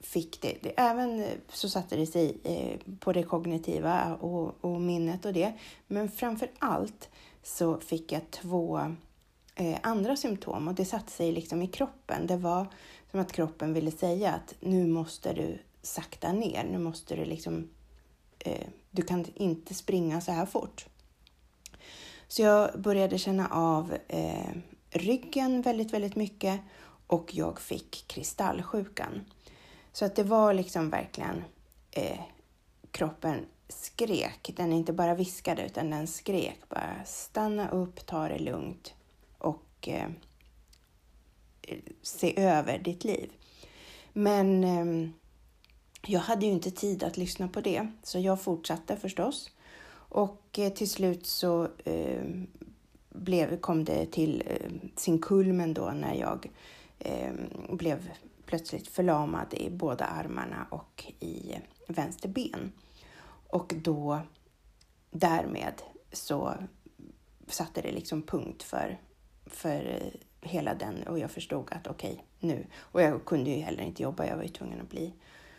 fick 0.00 0.42
det, 0.42 0.56
det, 0.62 0.72
även 0.76 1.20
eh, 1.20 1.30
så 1.48 1.68
satte 1.68 1.96
det 1.96 2.06
sig 2.06 2.36
eh, 2.44 2.96
på 3.00 3.12
det 3.12 3.22
kognitiva 3.22 4.14
och, 4.14 4.64
och 4.64 4.80
minnet 4.80 5.24
och 5.24 5.32
det. 5.32 5.52
Men 5.86 6.08
framför 6.08 6.50
allt 6.58 7.08
så 7.42 7.80
fick 7.80 8.12
jag 8.12 8.30
två 8.30 8.80
andra 9.82 10.16
symptom 10.16 10.68
och 10.68 10.74
det 10.74 10.84
satte 10.84 11.12
sig 11.12 11.32
liksom 11.32 11.62
i 11.62 11.66
kroppen. 11.66 12.26
Det 12.26 12.36
var 12.36 12.66
som 13.10 13.20
att 13.20 13.32
kroppen 13.32 13.72
ville 13.72 13.90
säga 13.90 14.32
att 14.32 14.54
nu 14.60 14.86
måste 14.86 15.32
du 15.32 15.58
sakta 15.82 16.32
ner. 16.32 16.64
Nu 16.64 16.78
måste 16.78 17.16
du 17.16 17.24
liksom, 17.24 17.68
du 18.96 19.02
kan 19.02 19.26
inte 19.34 19.74
springa 19.74 20.20
så 20.20 20.32
här 20.32 20.46
fort. 20.46 20.86
Så 22.28 22.42
jag 22.42 22.80
började 22.80 23.18
känna 23.18 23.48
av 23.48 23.96
eh, 24.08 24.50
ryggen 24.90 25.62
väldigt, 25.62 25.92
väldigt 25.92 26.16
mycket 26.16 26.60
och 27.06 27.34
jag 27.34 27.60
fick 27.60 28.04
kristallsjukan. 28.08 29.24
Så 29.92 30.04
att 30.04 30.16
det 30.16 30.22
var 30.22 30.54
liksom 30.54 30.90
verkligen 30.90 31.44
eh, 31.90 32.20
kroppen 32.90 33.46
skrek. 33.68 34.52
Den 34.56 34.72
inte 34.72 34.92
bara 34.92 35.14
viskade 35.14 35.66
utan 35.66 35.90
den 35.90 36.06
skrek 36.06 36.58
bara 36.68 37.04
stanna 37.04 37.68
upp, 37.68 38.06
ta 38.06 38.28
det 38.28 38.38
lugnt 38.38 38.94
och 39.38 39.88
eh, 39.88 40.10
se 42.02 42.40
över 42.40 42.78
ditt 42.78 43.04
liv. 43.04 43.32
Men 44.12 44.64
eh, 44.64 45.10
jag 46.08 46.20
hade 46.20 46.46
ju 46.46 46.52
inte 46.52 46.70
tid 46.70 47.02
att 47.02 47.16
lyssna 47.16 47.48
på 47.48 47.60
det, 47.60 47.86
så 48.02 48.18
jag 48.18 48.40
fortsatte 48.40 48.96
förstås. 48.96 49.50
Och 50.08 50.58
eh, 50.58 50.72
till 50.72 50.90
slut 50.90 51.26
så 51.26 51.68
eh, 51.84 52.24
blev, 53.08 53.60
kom 53.60 53.84
det 53.84 54.06
till 54.06 54.42
eh, 54.46 54.70
sin 54.96 55.18
kulmen 55.18 55.74
då 55.74 55.90
när 55.90 56.14
jag 56.14 56.50
eh, 56.98 57.32
blev 57.70 58.10
plötsligt 58.46 58.88
förlamad 58.88 59.54
i 59.54 59.70
båda 59.70 60.04
armarna 60.04 60.66
och 60.70 61.12
i 61.20 61.54
vänster 61.88 62.28
ben. 62.28 62.72
Och 63.48 63.74
då 63.76 64.20
därmed 65.10 65.82
så 66.12 66.54
satte 67.46 67.80
det 67.80 67.92
liksom 67.92 68.22
punkt 68.22 68.62
för, 68.62 68.98
för 69.46 70.00
eh, 70.02 70.48
hela 70.48 70.74
den 70.74 71.02
och 71.02 71.18
jag 71.18 71.30
förstod 71.30 71.72
att 71.72 71.86
okej, 71.86 72.12
okay, 72.12 72.24
nu. 72.40 72.66
Och 72.76 73.02
jag 73.02 73.24
kunde 73.24 73.50
ju 73.50 73.56
heller 73.56 73.82
inte 73.82 74.02
jobba, 74.02 74.26
jag 74.26 74.36
var 74.36 74.42
ju 74.42 74.48
tvungen 74.48 74.80
att 74.80 74.90
bli, 74.90 75.12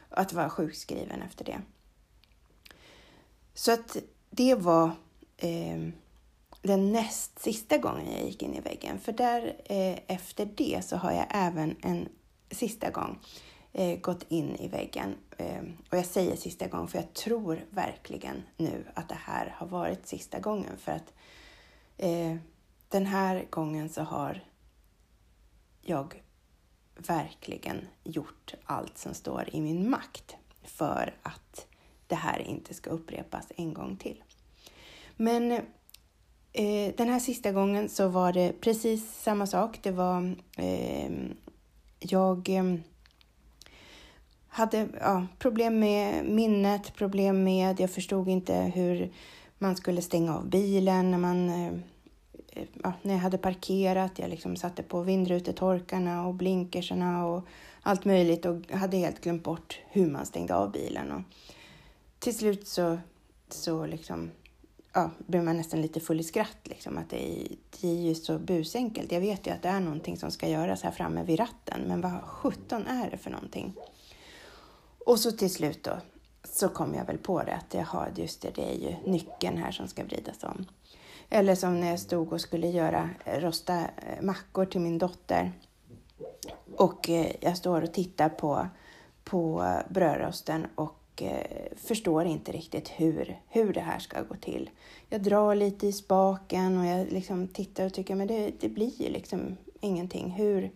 att 0.09 0.33
vara 0.33 0.49
sjukskriven 0.49 1.21
efter 1.21 1.45
det. 1.45 1.61
Så 3.53 3.71
att 3.71 3.97
det 4.29 4.55
var 4.55 4.91
eh, 5.37 5.89
den 6.61 6.91
näst 6.91 7.39
sista 7.39 7.77
gången 7.77 8.11
jag 8.11 8.25
gick 8.25 8.43
in 8.43 8.53
i 8.53 8.59
väggen. 8.59 8.99
För 8.99 9.11
där 9.11 9.61
eh, 9.65 9.99
efter 10.07 10.45
det 10.45 10.85
så 10.85 10.97
har 10.97 11.11
jag 11.11 11.25
även 11.29 11.75
en 11.81 12.09
sista 12.51 12.89
gång 12.89 13.19
eh, 13.73 13.99
gått 13.99 14.25
in 14.27 14.55
i 14.55 14.67
väggen. 14.67 15.15
Eh, 15.37 15.63
och 15.89 15.97
jag 15.97 16.05
säger 16.05 16.35
sista 16.35 16.67
gång, 16.67 16.87
för 16.87 16.97
jag 16.97 17.13
tror 17.13 17.65
verkligen 17.69 18.43
nu 18.57 18.85
att 18.93 19.09
det 19.09 19.19
här 19.19 19.55
har 19.57 19.67
varit 19.67 20.07
sista 20.07 20.39
gången. 20.39 20.77
För 20.77 20.91
att 20.91 21.13
eh, 21.97 22.35
den 22.89 23.05
här 23.05 23.45
gången 23.49 23.89
så 23.89 24.01
har 24.01 24.43
jag 25.81 26.23
verkligen 26.97 27.87
gjort 28.03 28.53
allt 28.65 28.97
som 28.97 29.13
står 29.13 29.49
i 29.51 29.61
min 29.61 29.89
makt 29.89 30.35
för 30.63 31.15
att 31.23 31.67
det 32.07 32.15
här 32.15 32.39
inte 32.39 32.73
ska 32.73 32.89
upprepas 32.89 33.45
en 33.55 33.73
gång 33.73 33.97
till. 33.97 34.23
Men 35.15 35.51
eh, 36.53 36.93
den 36.97 37.09
här 37.09 37.19
sista 37.19 37.51
gången 37.51 37.89
så 37.89 38.07
var 38.07 38.33
det 38.33 38.61
precis 38.61 39.21
samma 39.21 39.47
sak. 39.47 39.79
Det 39.83 39.91
var 39.91 40.35
eh, 40.57 41.11
jag 41.99 42.49
eh, 42.49 42.75
hade 44.47 44.87
ja, 45.01 45.27
problem 45.39 45.79
med 45.79 46.25
minnet, 46.25 46.95
problem 46.95 47.43
med, 47.43 47.79
jag 47.79 47.91
förstod 47.91 48.27
inte 48.27 48.55
hur 48.55 49.11
man 49.57 49.75
skulle 49.75 50.01
stänga 50.01 50.35
av 50.35 50.49
bilen 50.49 51.11
när 51.11 51.17
man 51.17 51.49
eh, 51.49 51.73
Eh, 52.51 52.67
ja, 52.83 52.93
när 53.01 53.13
jag 53.13 53.21
hade 53.21 53.37
parkerat. 53.37 54.19
Jag 54.19 54.29
liksom 54.29 54.55
satte 54.55 54.83
på 54.83 55.01
vindrutetorkarna 55.01 56.27
och 56.27 56.33
blinkersarna 56.33 57.25
och 57.25 57.47
allt 57.81 58.05
möjligt 58.05 58.45
och 58.45 58.71
hade 58.71 58.97
helt 58.97 59.21
glömt 59.21 59.43
bort 59.43 59.79
hur 59.89 60.09
man 60.09 60.25
stängde 60.25 60.55
av 60.55 60.71
bilen. 60.71 61.11
Och 61.11 61.21
till 62.19 62.37
slut 62.37 62.67
så, 62.67 62.97
så 63.49 63.85
liksom, 63.85 64.31
ja, 64.93 65.11
blev 65.17 65.43
man 65.43 65.57
nästan 65.57 65.81
lite 65.81 65.99
full 65.99 66.19
i 66.19 66.23
skratt. 66.23 66.57
Liksom, 66.63 66.97
att 66.97 67.09
det 67.09 67.29
är, 67.29 67.47
det 67.81 67.87
är 67.87 68.01
ju 68.01 68.15
så 68.15 68.39
busenkelt. 68.39 69.11
Jag 69.11 69.21
vet 69.21 69.47
ju 69.47 69.51
att 69.51 69.61
det 69.61 69.69
är 69.69 69.79
någonting 69.79 70.17
som 70.17 70.31
ska 70.31 70.47
göras 70.47 70.81
här 70.81 70.91
framme 70.91 71.23
vid 71.23 71.39
ratten, 71.39 71.81
men 71.87 72.01
vad 72.01 72.21
sjutton 72.21 72.87
är 72.87 73.09
det 73.11 73.17
för 73.17 73.31
någonting? 73.31 73.73
Och 75.05 75.19
så 75.19 75.31
till 75.31 75.53
slut 75.53 75.83
då 75.83 75.97
så 76.43 76.69
kom 76.69 76.93
jag 76.93 77.05
väl 77.05 77.17
på 77.17 77.43
det 77.43 77.55
att 77.55 77.73
jaha, 77.73 78.07
just 78.15 78.41
det, 78.41 78.55
det 78.55 78.71
är 78.71 78.75
ju 78.75 79.11
nyckeln 79.11 79.57
här 79.57 79.71
som 79.71 79.87
ska 79.87 80.03
vridas 80.03 80.43
om. 80.43 80.65
Eller 81.29 81.55
som 81.55 81.79
när 81.79 81.89
jag 81.89 81.99
stod 81.99 82.33
och 82.33 82.41
skulle 82.41 82.67
göra 82.67 83.09
eh, 83.25 83.39
rosta 83.39 83.79
eh, 83.79 84.21
mackor 84.21 84.65
till 84.65 84.81
min 84.81 84.97
dotter. 84.97 85.51
Och 86.75 87.09
eh, 87.09 87.31
jag 87.39 87.57
står 87.57 87.81
och 87.81 87.93
tittar 87.93 88.29
på, 88.29 88.67
på 89.23 89.73
brödrosten 89.89 90.67
och 90.75 90.93
förstår 91.75 92.25
inte 92.25 92.51
riktigt 92.51 92.89
hur, 92.89 93.41
hur 93.47 93.73
det 93.73 93.81
här 93.81 93.99
ska 93.99 94.21
gå 94.21 94.35
till. 94.35 94.69
Jag 95.09 95.21
drar 95.21 95.55
lite 95.55 95.87
i 95.87 95.91
spaken 95.93 96.77
och 96.77 96.85
jag 96.85 97.11
liksom 97.11 97.47
tittar 97.47 97.85
och 97.85 97.93
tycker 97.93 98.15
men 98.15 98.27
det, 98.27 98.51
det 98.59 98.69
blir 98.69 99.01
ju 99.01 99.09
liksom 99.09 99.57
ingenting. 99.81 100.31
Hur, 100.31 100.71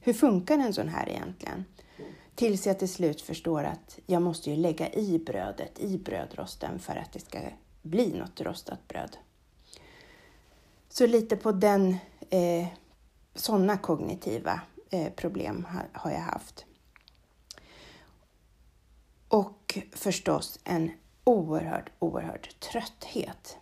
hur 0.00 0.12
funkar 0.12 0.58
en 0.58 0.72
sån 0.72 0.88
här 0.88 1.08
egentligen? 1.08 1.64
Tills 2.34 2.66
jag 2.66 2.78
till 2.78 2.88
slut 2.88 3.20
förstår 3.20 3.64
att 3.64 3.98
jag 4.06 4.22
måste 4.22 4.50
ju 4.50 4.56
lägga 4.56 4.92
i 4.92 5.18
brödet 5.18 5.80
i 5.80 5.98
brödrosten 5.98 6.78
för 6.78 6.96
att 6.96 7.12
det 7.12 7.20
ska 7.20 7.38
bli 7.82 8.18
något 8.18 8.40
rostat 8.40 8.88
bröd. 8.88 9.16
Så 10.92 11.06
lite 11.06 11.36
på 11.36 11.52
den, 11.52 11.96
eh, 12.30 12.66
sådana 13.34 13.78
kognitiva 13.78 14.60
eh, 14.90 15.12
problem 15.12 15.66
har, 15.70 15.88
har 15.92 16.10
jag 16.10 16.20
haft. 16.20 16.64
Och 19.28 19.78
förstås 19.92 20.58
en 20.64 20.90
oerhörd, 21.24 21.90
oerhörd 21.98 22.48
trötthet. 22.58 23.56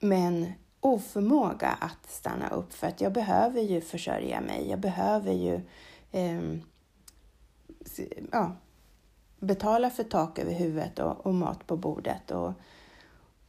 Men 0.00 0.52
oförmåga 0.80 1.68
att 1.68 2.10
stanna 2.10 2.48
upp 2.48 2.72
för 2.72 2.86
att 2.86 3.00
jag 3.00 3.12
behöver 3.12 3.60
ju 3.60 3.80
försörja 3.80 4.40
mig. 4.40 4.70
Jag 4.70 4.80
behöver 4.80 5.32
ju 5.32 5.60
eh, 6.12 6.58
ja, 8.32 8.56
betala 9.40 9.90
för 9.90 10.04
tak 10.04 10.38
över 10.38 10.52
huvudet 10.52 10.98
och, 10.98 11.26
och 11.26 11.34
mat 11.34 11.66
på 11.66 11.76
bordet. 11.76 12.30
Och, 12.30 12.52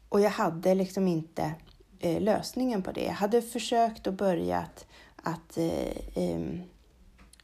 och 0.10 0.22
jag 0.22 0.32
hade 0.32 0.76
liksom 0.76 1.08
inte 1.08 1.56
eh, 2.00 2.22
lösningen 2.22 2.82
på 2.82 2.92
det. 2.92 3.04
Jag 3.04 3.14
hade 3.14 3.42
försökt 3.42 4.08
och 4.08 4.14
börjat 4.14 4.86
att, 5.16 5.58
eh, 5.58 5.98
eh, 6.16 6.60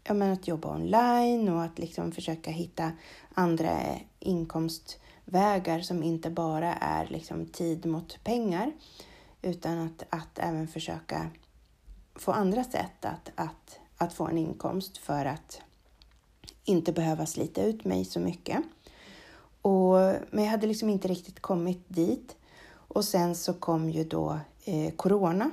ja, 0.03 0.13
men 0.13 0.33
att 0.33 0.47
jobba 0.47 0.75
online 0.75 1.49
och 1.49 1.63
att 1.63 1.79
liksom 1.79 2.11
försöka 2.11 2.51
hitta 2.51 2.91
andra 3.33 3.79
inkomstvägar 4.19 5.79
som 5.79 6.03
inte 6.03 6.29
bara 6.29 6.73
är 6.73 7.07
liksom 7.07 7.45
tid 7.45 7.85
mot 7.85 8.23
pengar 8.23 8.71
utan 9.41 9.77
att, 9.79 10.03
att 10.09 10.39
även 10.39 10.67
försöka 10.67 11.29
få 12.15 12.31
andra 12.31 12.63
sätt 12.63 13.05
att, 13.05 13.31
att, 13.35 13.79
att 13.97 14.13
få 14.13 14.27
en 14.27 14.37
inkomst 14.37 14.97
för 14.97 15.25
att 15.25 15.61
inte 16.65 16.91
behöva 16.91 17.25
slita 17.25 17.63
ut 17.63 17.85
mig 17.85 18.05
så 18.05 18.19
mycket. 18.19 18.57
Och, 19.61 19.93
men 20.31 20.43
jag 20.43 20.51
hade 20.51 20.67
liksom 20.67 20.89
inte 20.89 21.07
riktigt 21.07 21.39
kommit 21.39 21.83
dit. 21.87 22.35
Och 22.93 23.05
sen 23.05 23.35
så 23.35 23.53
kom 23.53 23.89
ju 23.89 24.03
då 24.03 24.39
eh, 24.65 24.93
Corona 24.95 25.51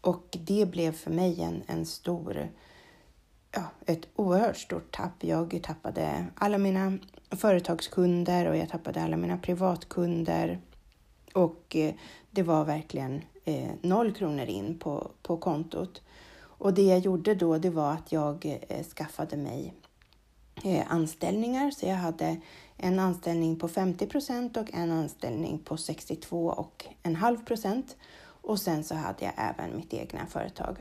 och 0.00 0.38
det 0.46 0.66
blev 0.70 0.92
för 0.92 1.10
mig 1.10 1.42
en, 1.42 1.62
en 1.66 1.86
stor, 1.86 2.48
ja, 3.50 3.62
ett 3.86 4.08
oerhört 4.16 4.56
stort 4.56 4.96
tapp. 4.96 5.24
Jag 5.24 5.60
tappade 5.62 6.26
alla 6.34 6.58
mina 6.58 6.98
företagskunder 7.30 8.46
och 8.46 8.56
jag 8.56 8.68
tappade 8.68 9.02
alla 9.02 9.16
mina 9.16 9.38
privatkunder 9.38 10.60
och 11.32 11.76
eh, 11.76 11.94
det 12.30 12.42
var 12.42 12.64
verkligen 12.64 13.22
eh, 13.44 13.70
noll 13.82 14.12
kronor 14.12 14.44
in 14.44 14.78
på, 14.78 15.10
på 15.22 15.36
kontot. 15.36 16.02
Och 16.40 16.74
det 16.74 16.82
jag 16.82 16.98
gjorde 16.98 17.34
då, 17.34 17.58
det 17.58 17.70
var 17.70 17.92
att 17.92 18.12
jag 18.12 18.60
eh, 18.68 18.84
skaffade 18.84 19.36
mig 19.36 19.74
Eh, 20.64 20.92
anställningar. 20.92 21.70
Så 21.70 21.86
jag 21.86 21.94
hade 21.94 22.36
en 22.76 22.98
anställning 22.98 23.56
på 23.56 23.68
50 23.68 24.06
procent 24.06 24.56
och 24.56 24.74
en 24.74 24.90
anställning 24.90 25.58
på 25.58 25.76
62 25.76 26.46
och 26.46 26.86
en 27.02 27.16
halv 27.16 27.44
procent. 27.44 27.96
Och 28.24 28.60
sen 28.60 28.84
så 28.84 28.94
hade 28.94 29.24
jag 29.24 29.32
även 29.36 29.76
mitt 29.76 29.94
egna 29.94 30.26
företag. 30.26 30.76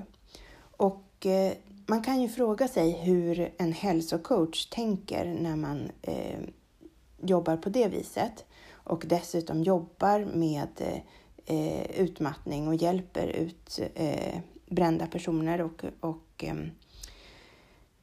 Och 0.77 1.25
eh, 1.25 1.53
man 1.85 2.01
kan 2.01 2.21
ju 2.21 2.29
fråga 2.29 2.67
sig 2.67 2.91
hur 2.91 3.53
en 3.57 3.73
hälsocoach 3.73 4.65
tänker 4.65 5.25
när 5.25 5.55
man 5.55 5.91
eh, 6.01 6.39
jobbar 7.21 7.57
på 7.57 7.69
det 7.69 7.87
viset 7.87 8.45
och 8.71 9.03
dessutom 9.07 9.63
jobbar 9.63 10.19
med 10.33 11.01
eh, 11.45 12.01
utmattning 12.01 12.67
och 12.67 12.75
hjälper 12.75 13.27
ut 13.27 13.79
eh, 13.95 14.39
brända 14.65 15.07
personer 15.07 15.61
och, 15.61 15.83
och 15.99 16.43
ehm, 16.43 16.71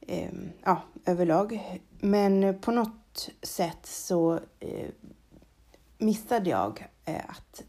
eh, 0.01 0.31
ja, 0.63 0.81
överlag. 1.05 1.79
Men 1.99 2.43
eh, 2.43 2.55
på 2.55 2.71
något 2.71 3.29
sätt 3.41 3.85
så 3.85 4.39
eh, 4.59 4.89
missade 5.97 6.49
jag 6.49 6.87
eh, 7.05 7.21
att 7.27 7.63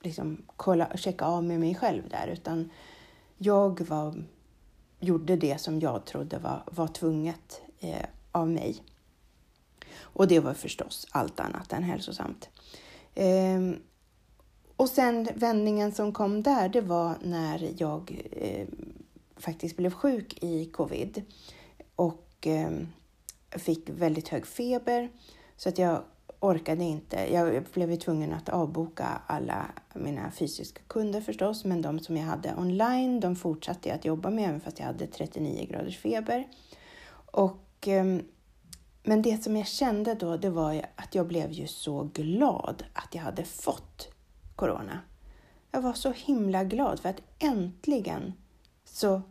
liksom 0.00 0.42
kolla, 0.56 0.96
checka 0.96 1.24
av 1.24 1.44
med 1.44 1.60
mig 1.60 1.74
själv 1.74 2.08
där, 2.08 2.26
utan 2.26 2.70
jag 3.36 3.80
var, 3.80 4.24
gjorde 5.00 5.36
det 5.36 5.60
som 5.60 5.80
jag 5.80 6.04
trodde 6.04 6.38
var, 6.38 6.62
var 6.66 6.88
tvunget 6.88 7.60
eh, 7.80 8.06
av 8.32 8.48
mig. 8.48 8.82
Och 9.98 10.28
det 10.28 10.40
var 10.40 10.54
förstås 10.54 11.06
allt 11.10 11.40
annat 11.40 11.72
än 11.72 11.82
hälsosamt. 11.82 12.48
Eh, 13.14 13.60
och 14.76 14.88
sen 14.88 15.28
vändningen 15.34 15.92
som 15.92 16.12
kom 16.12 16.42
där, 16.42 16.68
det 16.68 16.80
var 16.80 17.14
när 17.22 17.72
jag 17.76 18.22
eh, 18.32 18.66
faktiskt 19.36 19.76
blev 19.76 19.90
sjuk 19.90 20.42
i 20.42 20.66
covid 20.66 21.22
och 21.96 22.46
eh, 22.46 22.70
fick 23.50 23.90
väldigt 23.90 24.28
hög 24.28 24.46
feber 24.46 25.10
så 25.56 25.68
att 25.68 25.78
jag 25.78 26.02
orkade 26.40 26.84
inte. 26.84 27.32
Jag 27.32 27.64
blev 27.72 27.96
tvungen 27.96 28.32
att 28.32 28.48
avboka 28.48 29.22
alla 29.26 29.66
mina 29.94 30.30
fysiska 30.30 30.82
kunder 30.86 31.20
förstås, 31.20 31.64
men 31.64 31.82
de 31.82 31.98
som 31.98 32.16
jag 32.16 32.24
hade 32.24 32.54
online, 32.56 33.20
de 33.20 33.36
fortsatte 33.36 33.88
jag 33.88 33.96
att 33.96 34.04
jobba 34.04 34.30
med 34.30 34.48
även 34.48 34.60
fast 34.60 34.78
jag 34.78 34.86
hade 34.86 35.06
39 35.06 35.66
graders 35.70 35.98
feber. 35.98 36.48
Och, 37.32 37.88
ehm, 37.88 38.22
men 39.02 39.22
det 39.22 39.42
som 39.42 39.56
jag 39.56 39.66
kände 39.66 40.14
då, 40.14 40.36
det 40.36 40.50
var 40.50 40.86
att 40.96 41.14
jag 41.14 41.26
blev 41.26 41.52
ju 41.52 41.66
så 41.66 42.10
glad 42.14 42.84
att 42.92 43.14
jag 43.14 43.22
hade 43.22 43.44
fått 43.44 44.08
corona. 44.56 45.00
Jag 45.70 45.82
var 45.82 45.92
så 45.92 46.12
himla 46.12 46.64
glad 46.64 47.00
för 47.00 47.08
att 47.08 47.20
äntligen 47.38 48.32
så 48.96 49.22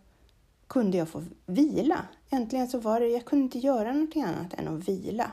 kunde 0.67 0.97
jag 0.97 1.09
få 1.09 1.23
vila. 1.45 2.07
Äntligen 2.29 2.67
så 2.67 2.79
var 2.79 2.99
det, 2.99 3.07
jag 3.07 3.25
kunde 3.25 3.43
inte 3.43 3.59
göra 3.59 3.93
någonting 3.93 4.23
annat 4.23 4.53
än 4.53 4.67
att 4.67 4.87
vila. 4.87 5.31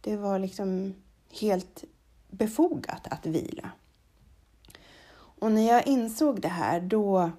Det 0.00 0.16
var 0.16 0.38
liksom 0.38 0.94
helt 1.40 1.84
befogat 2.30 3.06
att 3.10 3.26
vila. 3.26 3.70
Och 5.16 5.52
när 5.52 5.68
jag 5.68 5.86
insåg 5.86 6.40
det 6.40 6.48
här, 6.48 6.80
då 6.80 7.30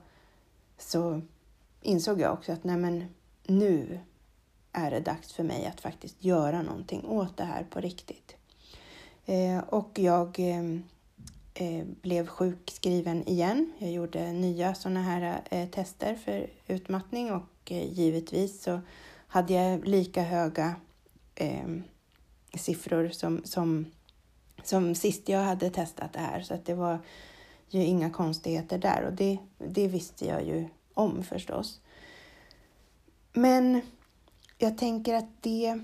så 0.77 1.21
insåg 1.81 2.21
jag 2.21 2.33
också 2.33 2.51
att 2.51 2.63
nej 2.63 2.77
men, 2.77 3.05
nu 3.43 3.99
är 4.71 4.91
det 4.91 4.99
dags 4.99 5.33
för 5.33 5.43
mig 5.43 5.65
att 5.65 5.81
faktiskt 5.81 6.23
göra 6.23 6.61
någonting 6.61 7.05
åt 7.05 7.37
det 7.37 7.43
här 7.43 7.63
på 7.63 7.79
riktigt. 7.79 8.35
Eh, 9.25 9.59
och 9.59 9.99
jag 9.99 10.39
eh, 10.39 10.79
Eh, 11.59 11.85
blev 12.01 12.27
sjukskriven 12.27 13.27
igen. 13.27 13.73
Jag 13.77 13.91
gjorde 13.91 14.31
nya 14.31 14.75
sådana 14.75 15.01
här 15.01 15.41
eh, 15.51 15.69
tester 15.69 16.15
för 16.15 16.49
utmattning 16.67 17.31
och 17.31 17.71
eh, 17.71 17.93
givetvis 17.93 18.61
så 18.63 18.81
hade 19.27 19.53
jag 19.53 19.87
lika 19.87 20.23
höga 20.23 20.75
eh, 21.35 21.67
siffror 22.55 23.09
som, 23.09 23.41
som, 23.43 23.85
som 24.63 24.95
sist 24.95 25.29
jag 25.29 25.39
hade 25.39 25.69
testat 25.69 26.13
det 26.13 26.19
här. 26.19 26.41
Så 26.41 26.53
att 26.53 26.65
det 26.65 26.73
var 26.73 26.99
ju 27.69 27.83
inga 27.83 28.09
konstigheter 28.09 28.77
där 28.77 29.03
och 29.05 29.13
det, 29.13 29.37
det 29.57 29.87
visste 29.87 30.25
jag 30.25 30.45
ju 30.45 30.67
om 30.93 31.23
förstås. 31.23 31.81
Men 33.33 33.81
jag 34.57 34.77
tänker 34.77 35.13
att 35.13 35.43
det, 35.43 35.79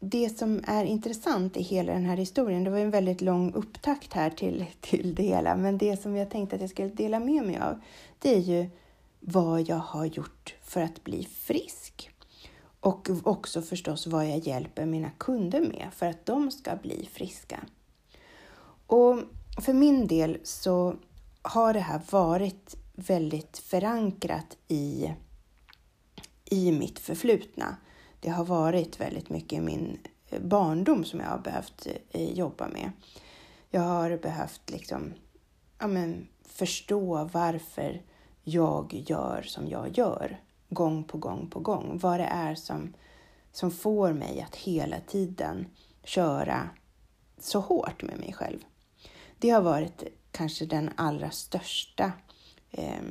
det 0.00 0.38
som 0.38 0.60
är 0.66 0.84
intressant 0.84 1.56
i 1.56 1.62
hela 1.62 1.92
den 1.92 2.04
här 2.04 2.16
historien, 2.16 2.64
det 2.64 2.70
var 2.70 2.78
en 2.78 2.90
väldigt 2.90 3.20
lång 3.20 3.52
upptakt 3.54 4.12
här 4.12 4.30
till, 4.30 4.66
till 4.80 5.14
det 5.14 5.22
hela, 5.22 5.56
men 5.56 5.78
det 5.78 6.02
som 6.02 6.16
jag 6.16 6.30
tänkte 6.30 6.56
att 6.56 6.62
jag 6.62 6.70
skulle 6.70 6.88
dela 6.88 7.20
med 7.20 7.46
mig 7.46 7.58
av, 7.58 7.80
det 8.18 8.34
är 8.34 8.40
ju 8.40 8.70
vad 9.20 9.60
jag 9.60 9.76
har 9.76 10.04
gjort 10.04 10.54
för 10.62 10.80
att 10.80 11.04
bli 11.04 11.24
frisk. 11.24 12.10
Och 12.80 13.08
också 13.24 13.62
förstås 13.62 14.06
vad 14.06 14.26
jag 14.26 14.38
hjälper 14.38 14.86
mina 14.86 15.10
kunder 15.18 15.60
med 15.60 15.88
för 15.92 16.06
att 16.06 16.26
de 16.26 16.50
ska 16.50 16.76
bli 16.76 17.08
friska. 17.12 17.60
Och 18.86 19.18
för 19.60 19.72
min 19.72 20.06
del 20.06 20.38
så 20.42 20.96
har 21.42 21.74
det 21.74 21.80
här 21.80 22.00
varit 22.10 22.76
väldigt 22.94 23.58
förankrat 23.58 24.56
i, 24.68 25.12
i 26.44 26.72
mitt 26.72 26.98
förflutna. 26.98 27.76
Det 28.20 28.28
har 28.28 28.44
varit 28.44 29.00
väldigt 29.00 29.30
mycket 29.30 29.58
i 29.58 29.60
min 29.60 29.98
eh, 30.28 30.40
barndom 30.40 31.04
som 31.04 31.20
jag 31.20 31.26
har 31.26 31.38
behövt 31.38 31.86
eh, 32.10 32.32
jobba 32.32 32.68
med. 32.68 32.90
Jag 33.70 33.80
har 33.80 34.16
behövt 34.16 34.70
liksom, 34.70 35.14
ja 35.78 35.86
men, 35.86 36.28
förstå 36.42 37.28
varför 37.32 38.02
jag 38.44 39.04
gör 39.06 39.42
som 39.42 39.68
jag 39.68 39.98
gör 39.98 40.40
gång 40.68 41.04
på 41.04 41.18
gång 41.18 41.50
på 41.50 41.60
gång. 41.60 41.98
Vad 42.02 42.20
det 42.20 42.26
är 42.26 42.54
som, 42.54 42.94
som 43.52 43.70
får 43.70 44.12
mig 44.12 44.40
att 44.40 44.56
hela 44.56 45.00
tiden 45.00 45.66
köra 46.04 46.68
så 47.38 47.60
hårt 47.60 48.02
med 48.02 48.18
mig 48.18 48.32
själv. 48.32 48.58
Det 49.38 49.50
har 49.50 49.62
varit 49.62 50.04
kanske 50.30 50.66
den 50.66 50.90
allra 50.96 51.30
största 51.30 52.12
eh, 52.70 53.02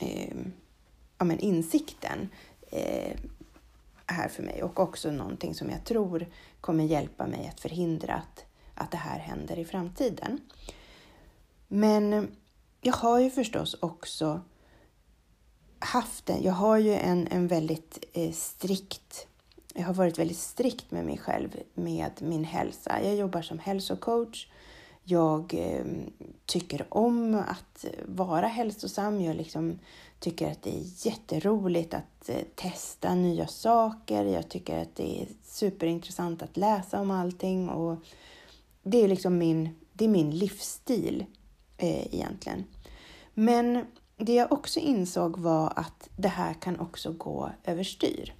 eh, 0.00 0.36
ja, 1.18 1.24
men 1.24 1.38
insikten 1.38 2.28
eh, 2.72 3.16
här 4.06 4.28
för 4.28 4.42
mig 4.42 4.62
och 4.62 4.80
också 4.80 5.10
någonting 5.10 5.54
som 5.54 5.70
jag 5.70 5.84
tror 5.84 6.26
kommer 6.60 6.84
hjälpa 6.84 7.26
mig 7.26 7.48
att 7.48 7.60
förhindra 7.60 8.14
att, 8.14 8.44
att 8.74 8.90
det 8.90 8.96
här 8.96 9.18
händer 9.18 9.58
i 9.58 9.64
framtiden. 9.64 10.40
Men 11.68 12.28
jag 12.80 12.92
har 12.92 13.20
ju 13.20 13.30
förstås 13.30 13.76
också 13.80 14.40
haft 15.78 16.30
en, 16.30 16.42
Jag 16.42 16.52
har 16.52 16.76
ju 16.76 16.94
en, 16.94 17.28
en 17.30 17.48
väldigt 17.48 18.04
eh, 18.12 18.32
strikt 18.32 19.26
jag 19.74 19.82
har 19.82 19.94
varit 19.94 20.18
väldigt 20.18 20.38
strikt 20.38 20.90
med 20.90 21.04
mig 21.04 21.18
själv 21.18 21.56
med 21.74 22.10
min 22.20 22.44
hälsa. 22.44 23.02
Jag 23.02 23.16
jobbar 23.16 23.42
som 23.42 23.58
hälsocoach. 23.58 24.46
Jag 25.04 25.54
eh, 25.54 25.84
tycker 26.46 26.86
om 26.88 27.34
att 27.34 27.84
vara 28.06 28.46
hälsosam. 28.46 29.20
Jag 29.20 29.36
liksom 29.36 29.78
tycker 30.18 30.50
att 30.50 30.62
det 30.62 30.70
är 30.70 31.06
jätteroligt 31.06 31.94
att 31.94 32.28
eh, 32.28 32.36
testa 32.54 33.14
nya 33.14 33.46
saker. 33.46 34.24
Jag 34.24 34.48
tycker 34.48 34.78
att 34.78 34.96
det 34.96 35.22
är 35.22 35.26
superintressant 35.44 36.42
att 36.42 36.56
läsa 36.56 37.00
om 37.00 37.10
allting. 37.10 37.68
Och 37.68 37.98
det 38.82 39.04
är 39.04 39.08
liksom 39.08 39.38
min, 39.38 39.68
det 39.92 40.04
är 40.04 40.08
min 40.08 40.30
livsstil 40.30 41.24
eh, 41.78 42.14
egentligen. 42.14 42.64
Men 43.34 43.86
det 44.16 44.34
jag 44.34 44.52
också 44.52 44.80
insåg 44.80 45.38
var 45.38 45.72
att 45.76 46.08
det 46.16 46.28
här 46.28 46.54
kan 46.54 46.80
också 46.80 47.12
gå 47.12 47.50
överstyr. 47.64 48.34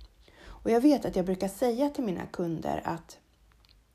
Och 0.44 0.70
jag 0.70 0.80
vet 0.80 1.04
att 1.04 1.16
jag 1.16 1.24
brukar 1.24 1.48
säga 1.48 1.90
till 1.90 2.04
mina 2.04 2.26
kunder 2.26 2.82
att, 2.84 3.18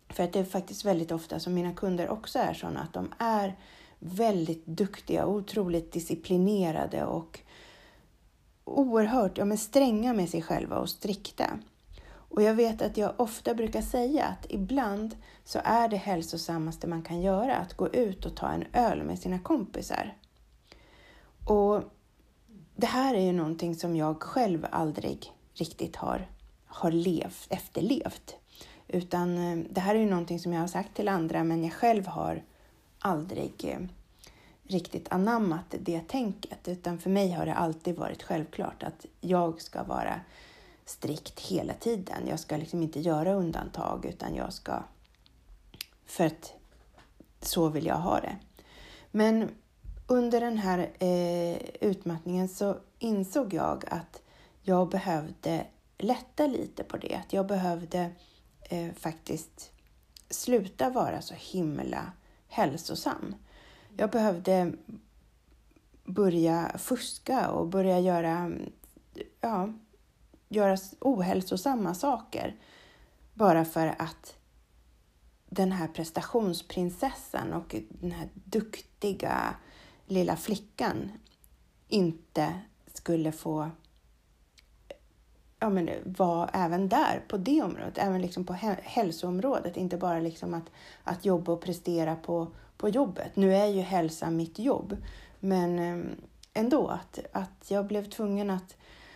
för 0.10 0.24
att 0.24 0.34
det 0.34 0.40
är 0.40 0.44
faktiskt 0.44 0.86
väldigt 0.86 1.12
ofta 1.12 1.40
som 1.40 1.54
mina 1.54 1.74
kunder 1.74 2.10
också 2.10 2.40
är 2.40 2.54
sådana, 2.54 2.80
att 2.82 2.94
de 2.94 3.14
är 3.18 3.56
väldigt 4.00 4.66
duktiga, 4.66 5.26
otroligt 5.26 5.92
disciplinerade 5.92 7.06
och 7.06 7.40
oerhört 8.64 9.38
ja, 9.38 9.46
men 9.46 9.58
stränga 9.58 10.14
med 10.14 10.30
sig 10.30 10.42
själva 10.42 10.78
och 10.78 10.90
strikta. 10.90 11.60
Och 12.30 12.42
jag 12.42 12.54
vet 12.54 12.82
att 12.82 12.98
jag 12.98 13.14
ofta 13.18 13.54
brukar 13.54 13.82
säga 13.82 14.26
att 14.26 14.46
ibland 14.50 15.16
så 15.44 15.60
är 15.64 15.88
det 15.88 15.98
hälsosammaste 15.98 16.88
man 16.88 17.02
kan 17.02 17.22
göra 17.22 17.56
att 17.56 17.74
gå 17.74 17.88
ut 17.88 18.26
och 18.26 18.36
ta 18.36 18.50
en 18.50 18.66
öl 18.74 19.04
med 19.04 19.20
sina 19.20 19.40
kompisar. 19.40 20.18
Och 21.46 21.84
det 22.76 22.88
här 22.88 23.16
är 23.16 23.22
ju 23.22 23.32
någonting 23.32 23.76
som 23.76 23.96
jag 23.96 24.22
själv 24.22 24.68
aldrig 24.72 25.34
riktigt 25.54 25.96
har, 25.96 26.28
har 26.66 26.92
levt, 26.92 27.48
efterlevt. 27.50 28.36
Utan 28.88 29.38
eh, 29.38 29.66
det 29.70 29.82
här 29.82 29.96
är 29.96 30.00
ju 30.00 30.10
någonting 30.10 30.40
som 30.40 30.54
jag 30.54 30.62
har 30.62 30.68
sagt 30.68 30.96
till 30.96 31.08
andra 31.08 31.44
men 31.44 31.64
jag 31.64 31.74
själv 31.74 32.08
har 32.08 32.44
aldrig 33.00 33.54
eh, 33.64 33.80
riktigt 34.64 35.08
anammat 35.12 35.76
det 35.80 36.08
tänket. 36.08 36.68
Utan 36.68 37.00
för 37.00 37.10
mig 37.10 37.32
har 37.32 37.46
det 37.46 37.54
alltid 37.54 37.96
varit 37.96 38.24
självklart 38.24 38.84
att 38.84 39.06
jag 39.22 39.62
ska 39.62 39.84
vara 39.84 40.20
strikt 40.86 41.40
hela 41.40 41.74
tiden. 41.74 42.28
Jag 42.28 42.40
ska 42.40 42.58
liksom 42.58 42.82
inte 42.82 43.00
göra 43.00 43.34
undantag 43.34 44.06
utan 44.06 44.36
jag 44.36 44.54
ska... 44.54 44.84
För 46.06 46.26
att 46.26 46.54
så 47.42 47.70
vill 47.70 47.86
jag 47.86 47.96
ha 47.96 48.20
det. 48.20 48.36
Men 49.12 49.50
under 50.08 50.42
den 50.42 50.58
här 50.58 50.90
eh, 51.00 51.58
utmattningen 51.82 52.48
så 52.48 52.78
insåg 53.00 53.54
jag 53.54 53.86
att 53.88 54.22
jag 54.62 54.90
behövde 54.90 55.66
lätta 55.98 56.48
lite 56.48 56.84
på 56.84 56.98
det. 56.98 57.16
Att 57.16 57.34
jag 57.34 57.48
behövde 57.48 58.12
eh, 58.70 58.94
faktiskt 58.94 59.72
sluta 60.30 60.90
vara 60.90 61.22
så 61.22 61.34
himla 61.34 62.12
hälsosam. 62.48 63.36
Jag 63.98 64.10
behövde 64.12 64.74
börja 66.06 66.78
fuska 66.78 67.50
och 67.50 67.68
börja 67.68 68.00
göra, 68.00 68.52
ja, 69.42 69.74
göra 70.50 70.78
ohälsosamma 71.00 71.94
saker. 71.94 72.56
Bara 73.34 73.66
för 73.66 73.96
att 74.00 74.36
den 75.50 75.72
här 75.72 75.88
prestationsprinsessan 75.88 77.54
och 77.54 77.76
den 77.90 78.12
här 78.12 78.30
duktiga 78.34 79.56
lilla 80.06 80.36
flickan 80.36 81.12
inte 81.88 82.60
skulle 82.94 83.32
få 83.32 83.72
ja, 85.60 85.70
men 85.70 85.90
vara 86.06 86.50
även 86.54 86.90
där, 86.90 87.24
på 87.28 87.38
det 87.38 87.62
området, 87.62 87.98
även 87.98 88.22
liksom 88.22 88.46
på 88.46 88.54
hälsoområdet. 88.84 89.78
Inte 89.78 89.98
bara 89.98 90.20
liksom 90.20 90.54
att, 90.54 90.70
att 91.04 91.26
jobba 91.26 91.52
och 91.52 91.62
prestera 91.62 92.16
på, 92.16 92.48
på 92.78 92.90
jobbet. 92.90 93.36
Nu 93.36 93.56
är 93.56 93.66
ju 93.66 93.82
hälsa 93.82 94.30
mitt 94.30 94.60
jobb, 94.60 94.98
men 95.40 95.80
ehm, 95.80 96.16
ändå 96.54 96.88
att, 96.88 97.20
att 97.32 97.72
jag 97.72 97.88
blev 97.88 98.10
tvungen 98.10 98.50
att, 98.50 98.76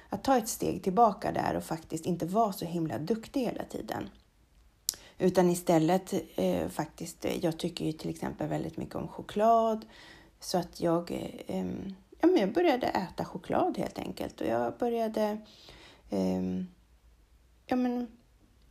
att 0.10 0.24
ta 0.24 0.38
ett 0.38 0.50
steg 0.50 0.84
tillbaka 0.84 1.32
där 1.32 1.56
och 1.56 1.64
faktiskt 1.64 2.06
inte 2.06 2.26
vara 2.26 2.54
så 2.54 2.66
himla 2.66 2.98
duktig 2.98 3.42
hela 3.42 3.64
tiden. 3.64 4.10
Utan 5.18 5.50
istället 5.50 6.14
eh, 6.36 6.68
faktiskt, 6.68 7.26
eh, 7.26 7.46
jag 7.46 7.58
tycker 7.58 7.86
ju 7.86 7.92
till 7.92 8.10
exempel 8.10 8.48
väldigt 8.48 8.78
mycket 8.78 8.96
om 8.96 9.08
choklad. 9.08 9.86
Så 10.40 10.58
att 10.58 10.80
jag, 10.82 11.12
eh, 11.12 11.58
ehm, 11.58 11.96
ja, 12.22 12.28
men 12.28 12.38
jag 12.38 12.54
började 12.54 12.88
äta 12.88 13.26
choklad 13.26 13.78
helt 13.78 14.00
enkelt 14.00 14.42
och 14.42 14.48
jag 14.48 14.78
började 14.78 15.38
eh, 16.12 16.64
ja, 17.66 17.76
men 17.76 18.08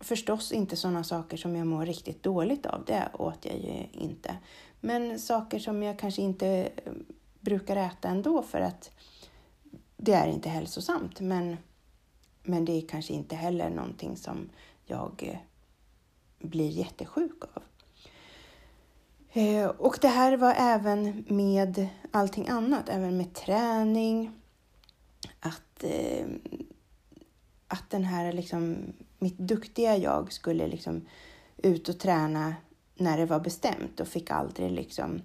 förstås 0.00 0.52
inte 0.52 0.76
sådana 0.76 1.04
saker 1.04 1.36
som 1.36 1.56
jag 1.56 1.66
mår 1.66 1.86
riktigt 1.86 2.22
dåligt 2.22 2.66
av, 2.66 2.84
det 2.84 3.08
åt 3.12 3.44
jag 3.44 3.58
ju 3.58 3.86
inte. 3.92 4.36
Men 4.80 5.18
saker 5.18 5.58
som 5.58 5.82
jag 5.82 5.98
kanske 5.98 6.22
inte 6.22 6.48
eh, 6.84 6.92
brukar 7.40 7.76
äta 7.76 8.08
ändå 8.08 8.42
för 8.42 8.60
att 8.60 8.90
det 9.96 10.12
är 10.12 10.28
inte 10.28 10.48
hälsosamt. 10.48 11.20
Men, 11.20 11.56
men 12.42 12.64
det 12.64 12.72
är 12.72 12.88
kanske 12.88 13.12
inte 13.12 13.36
heller 13.36 13.70
någonting 13.70 14.16
som 14.16 14.50
jag 14.84 15.22
eh, 15.22 15.38
blir 16.38 16.70
jättesjuk 16.70 17.44
av. 17.56 17.62
Eh, 19.32 19.66
och 19.66 19.98
det 20.00 20.08
här 20.08 20.36
var 20.36 20.54
även 20.58 21.24
med 21.28 21.88
allting 22.10 22.48
annat, 22.48 22.88
även 22.88 23.16
med 23.16 23.34
träning, 23.34 24.40
att, 25.40 25.84
att 27.70 27.90
den 27.90 28.04
här 28.04 28.32
liksom, 28.32 28.92
mitt 29.18 29.38
duktiga 29.38 29.96
jag 29.96 30.32
skulle 30.32 30.66
liksom 30.66 31.06
ut 31.56 31.88
och 31.88 31.98
träna 31.98 32.54
när 32.96 33.18
det 33.18 33.26
var 33.26 33.40
bestämt 33.40 34.00
och 34.00 34.08
fick 34.08 34.30
aldrig 34.30 34.72
liksom 34.72 35.22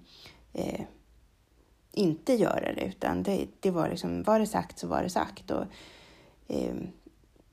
eh, 0.52 0.80
inte 1.92 2.32
göra 2.32 2.72
det 2.74 2.84
utan 2.84 3.22
det, 3.22 3.46
det 3.60 3.70
var 3.70 3.88
liksom, 3.88 4.22
var 4.22 4.38
det 4.38 4.46
sagt 4.46 4.78
så 4.78 4.86
var 4.86 5.02
det 5.02 5.10
sagt. 5.10 5.50
Och, 5.50 5.64
eh, 6.48 6.74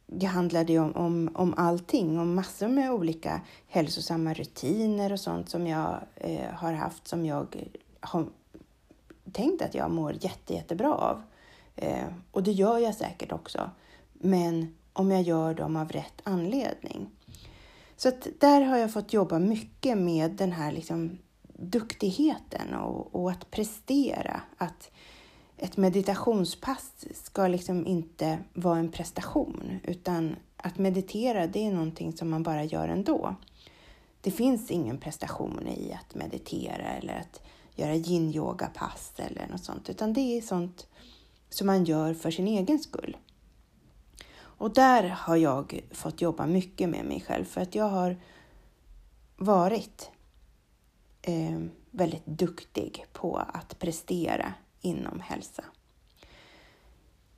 det 0.06 0.26
handlade 0.26 0.74
ju 0.74 0.80
om, 0.80 0.96
om, 0.96 1.30
om 1.34 1.54
allting, 1.58 2.20
om 2.20 2.36
massor 2.36 2.68
med 2.68 2.92
olika 2.92 3.42
hälsosamma 3.68 4.34
rutiner 4.34 5.12
och 5.12 5.20
sånt 5.20 5.50
som 5.50 5.68
jag 5.68 6.00
eh, 6.16 6.50
har 6.54 6.74
haft 6.74 7.08
som 7.08 7.26
jag 7.26 7.68
har 8.00 8.26
tänkt 9.32 9.62
att 9.62 9.76
jag 9.76 9.92
mår 9.92 10.14
jätte, 10.22 10.54
jättebra 10.54 10.96
av. 10.96 11.22
Eh, 11.76 12.08
och 12.32 12.44
det 12.44 12.52
gör 12.52 12.78
jag 12.78 12.96
säkert 12.96 13.32
också. 13.32 13.70
Men 14.14 14.76
om 14.94 15.12
jag 15.12 15.22
gör 15.22 15.54
dem 15.54 15.76
av 15.76 15.90
rätt 15.90 16.22
anledning. 16.24 17.10
Så 17.96 18.10
att 18.10 18.28
där 18.40 18.62
har 18.62 18.78
jag 18.78 18.94
fått 18.94 19.14
jobba 19.14 19.40
mycket 19.40 19.98
med 19.98 20.32
den 20.32 20.52
här 20.52 20.72
liksom 20.72 21.18
duktigheten 21.54 22.74
och, 22.74 23.16
och 23.16 23.32
att 23.32 23.52
prestera. 23.52 24.42
Att 24.58 24.92
ett 25.58 25.78
meditationspass 25.78 27.06
ska 27.14 27.48
liksom 27.48 27.88
inte 27.88 28.40
vara 28.54 28.80
en 28.80 28.92
prestation 28.92 29.80
utan 29.84 30.36
att 30.58 30.78
meditera 30.78 31.48
det 31.48 31.68
är 31.68 31.72
någonting 31.72 32.14
som 32.14 32.30
man 32.30 32.44
bara 32.44 32.64
gör 32.64 32.88
ändå. 32.88 33.36
Det 34.22 34.32
finns 34.32 34.72
ingen 34.72 34.98
prestation 34.98 35.68
i 35.68 35.94
att 35.94 36.16
meditera 36.16 36.88
eller 36.88 37.16
att 37.16 37.42
göra 37.76 37.96
yin-yoga-pass 37.96 39.14
eller 39.18 39.48
något 39.48 39.64
sånt 39.64 39.90
utan 39.90 40.14
det 40.14 40.38
är 40.38 40.42
sånt 40.42 40.88
som 41.50 41.68
man 41.68 41.86
gör 41.86 42.14
för 42.14 42.32
sin 42.32 42.48
egen 42.48 42.80
skull. 42.80 43.18
Och 44.63 44.73
där 44.73 45.04
har 45.04 45.36
jag 45.36 45.82
fått 45.91 46.21
jobba 46.21 46.45
mycket 46.45 46.89
med 46.89 47.06
mig 47.06 47.21
själv 47.28 47.45
för 47.45 47.62
att 47.62 47.76
jag 47.76 47.89
har 47.89 48.17
varit 49.38 50.12
eh, 51.21 51.60
väldigt 51.91 52.26
duktig 52.26 53.06
på 53.13 53.38
att 53.38 53.80
prestera 53.80 54.54
inom 54.82 55.19
hälsa. 55.19 55.63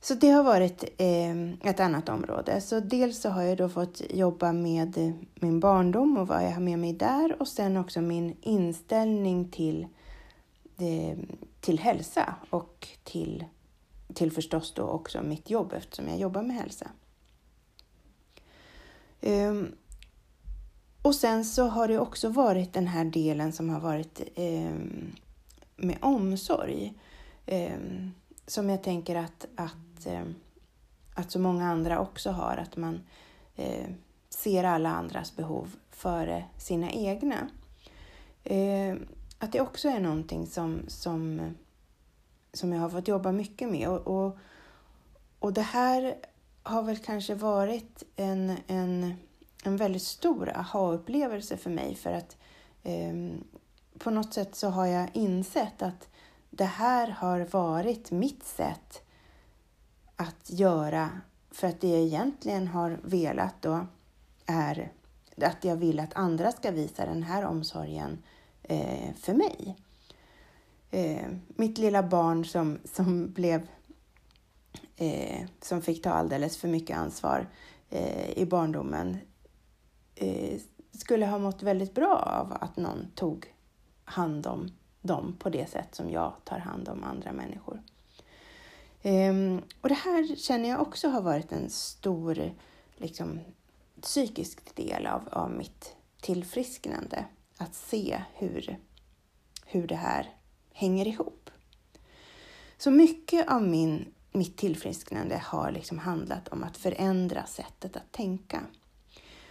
Så 0.00 0.14
det 0.14 0.30
har 0.30 0.42
varit 0.42 0.84
eh, 0.98 1.70
ett 1.70 1.80
annat 1.80 2.08
område. 2.08 2.60
Så 2.60 2.80
dels 2.80 3.20
så 3.20 3.28
har 3.28 3.42
jag 3.42 3.58
då 3.58 3.68
fått 3.68 4.02
jobba 4.10 4.52
med 4.52 5.12
min 5.34 5.60
barndom 5.60 6.16
och 6.16 6.28
vad 6.28 6.44
jag 6.44 6.52
har 6.52 6.60
med 6.60 6.78
mig 6.78 6.92
där 6.92 7.40
och 7.40 7.48
sen 7.48 7.76
också 7.76 8.00
min 8.00 8.36
inställning 8.40 9.50
till, 9.50 9.86
eh, 10.78 11.18
till 11.60 11.78
hälsa 11.78 12.34
och 12.50 12.88
till, 13.04 13.44
till 14.14 14.32
förstås 14.32 14.74
då 14.74 14.82
också 14.82 15.22
mitt 15.22 15.50
jobb 15.50 15.72
eftersom 15.72 16.08
jag 16.08 16.18
jobbar 16.18 16.42
med 16.42 16.56
hälsa. 16.56 16.90
Um, 19.26 19.74
och 21.02 21.14
sen 21.14 21.44
så 21.44 21.66
har 21.66 21.88
det 21.88 21.98
också 21.98 22.28
varit 22.28 22.72
den 22.72 22.86
här 22.86 23.04
delen 23.04 23.52
som 23.52 23.70
har 23.70 23.80
varit 23.80 24.20
um, 24.36 25.12
med 25.76 25.98
omsorg. 26.00 26.94
Um, 27.46 28.14
som 28.46 28.70
jag 28.70 28.82
tänker 28.82 29.16
att, 29.16 29.46
att, 29.56 30.06
att 31.14 31.30
så 31.30 31.38
många 31.38 31.68
andra 31.68 32.00
också 32.00 32.30
har, 32.30 32.56
att 32.56 32.76
man 32.76 33.00
uh, 33.58 33.86
ser 34.28 34.64
alla 34.64 34.90
andras 34.90 35.36
behov 35.36 35.76
före 35.90 36.44
sina 36.58 36.90
egna. 36.90 37.48
att 39.38 39.52
det 39.52 39.60
också 39.60 39.88
är 39.88 40.00
någonting 40.00 40.46
som, 40.46 40.80
som, 40.88 41.40
som 42.52 42.72
jag 42.72 42.80
har 42.80 42.88
fått 42.88 43.08
jobba 43.08 43.32
mycket 43.32 43.68
med. 43.68 43.88
Och, 43.88 44.06
och, 44.06 44.38
och 45.38 45.52
det 45.52 45.62
här 45.62 46.14
har 46.66 46.82
väl 46.82 46.98
kanske 46.98 47.34
varit 47.34 48.02
en, 48.16 48.56
en, 48.66 49.14
en 49.64 49.76
väldigt 49.76 50.02
stor 50.02 50.52
aha-upplevelse 50.56 51.56
för 51.56 51.70
mig 51.70 51.94
för 51.94 52.12
att 52.12 52.36
eh, 52.82 53.14
på 53.98 54.10
något 54.10 54.34
sätt 54.34 54.54
så 54.54 54.68
har 54.68 54.86
jag 54.86 55.08
insett 55.12 55.82
att 55.82 56.08
det 56.50 56.64
här 56.64 57.08
har 57.08 57.40
varit 57.40 58.10
mitt 58.10 58.44
sätt 58.44 59.02
att 60.16 60.50
göra 60.50 61.10
för 61.50 61.66
att 61.66 61.80
det 61.80 61.88
jag 61.88 62.00
egentligen 62.00 62.68
har 62.68 62.98
velat 63.02 63.62
då 63.62 63.86
är 64.46 64.92
att 65.36 65.64
jag 65.64 65.76
vill 65.76 66.00
att 66.00 66.14
andra 66.16 66.52
ska 66.52 66.70
visa 66.70 67.06
den 67.06 67.22
här 67.22 67.44
omsorgen 67.44 68.22
eh, 68.62 69.14
för 69.14 69.34
mig. 69.34 69.76
Eh, 70.90 71.26
mitt 71.48 71.78
lilla 71.78 72.02
barn 72.02 72.44
som, 72.44 72.78
som 72.84 73.32
blev 73.32 73.66
eh, 74.96 75.46
som 75.60 75.82
fick 75.82 76.02
ta 76.02 76.10
alldeles 76.10 76.56
för 76.56 76.68
mycket 76.68 76.96
ansvar 76.96 77.48
eh, 77.90 78.38
i 78.38 78.46
barndomen 78.46 79.18
eh, 80.14 80.60
skulle 80.92 81.26
ha 81.26 81.38
mått 81.38 81.62
väldigt 81.62 81.94
bra 81.94 82.16
av 82.16 82.56
att 82.60 82.76
någon 82.76 83.10
tog 83.14 83.52
hand 84.04 84.46
om 84.46 84.70
dem 85.02 85.36
på 85.38 85.50
det 85.50 85.70
sätt 85.70 85.94
som 85.94 86.10
jag 86.10 86.32
tar 86.44 86.58
hand 86.58 86.88
om 86.88 87.04
andra 87.04 87.32
människor. 87.32 87.82
Ehm, 89.02 89.62
och 89.80 89.88
det 89.88 89.94
här 89.94 90.36
känner 90.36 90.68
jag 90.68 90.80
också 90.80 91.08
har 91.08 91.22
varit 91.22 91.52
en 91.52 91.70
stor 91.70 92.52
liksom, 92.96 93.40
psykisk 94.02 94.76
del 94.76 95.06
av, 95.06 95.28
av 95.32 95.50
mitt 95.50 95.96
tillfrisknande. 96.20 97.24
Att 97.58 97.74
se 97.74 98.22
hur, 98.34 98.78
hur 99.66 99.86
det 99.86 99.96
här 99.96 100.34
hänger 100.72 101.08
ihop. 101.08 101.50
Så 102.78 102.90
mycket 102.90 103.50
av 103.50 103.62
min 103.62 104.14
mitt 104.36 104.56
tillfrisknande 104.56 105.42
har 105.44 105.70
liksom 105.70 105.98
handlat 105.98 106.48
om 106.48 106.64
att 106.64 106.76
förändra 106.76 107.46
sättet 107.46 107.96
att 107.96 108.12
tänka. 108.12 108.62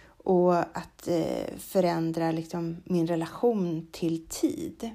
Och 0.06 0.58
att 0.58 1.08
eh, 1.08 1.56
förändra 1.58 2.32
liksom 2.32 2.82
min 2.84 3.06
relation 3.06 3.88
till 3.92 4.26
tid. 4.26 4.90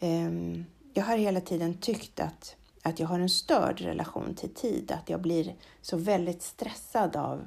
Ehm, 0.00 0.64
jag 0.94 1.04
har 1.04 1.16
hela 1.16 1.40
tiden 1.40 1.74
tyckt 1.74 2.20
att, 2.20 2.56
att 2.82 2.98
jag 2.98 3.06
har 3.06 3.20
en 3.20 3.30
störd 3.30 3.80
relation 3.80 4.34
till 4.34 4.54
tid. 4.54 4.92
Att 4.92 5.10
jag 5.10 5.20
blir 5.20 5.54
så 5.80 5.96
väldigt 5.96 6.42
stressad 6.42 7.16
av 7.16 7.46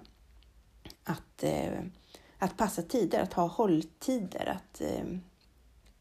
att, 1.04 1.44
eh, 1.44 1.82
att 2.38 2.58
passa 2.58 2.82
tider, 2.82 3.20
att 3.20 3.34
ha 3.34 3.48
hålltider. 3.48 4.46
Att, 4.46 4.82
eh, 4.82 5.06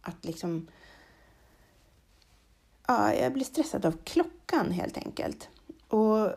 att 0.00 0.24
liksom 0.24 0.68
ja, 2.86 3.14
jag 3.14 3.32
blir 3.32 3.44
stressad 3.44 3.86
av 3.86 3.94
klockan 4.04 4.70
helt 4.70 4.96
enkelt. 4.96 5.48
Och 5.88 6.30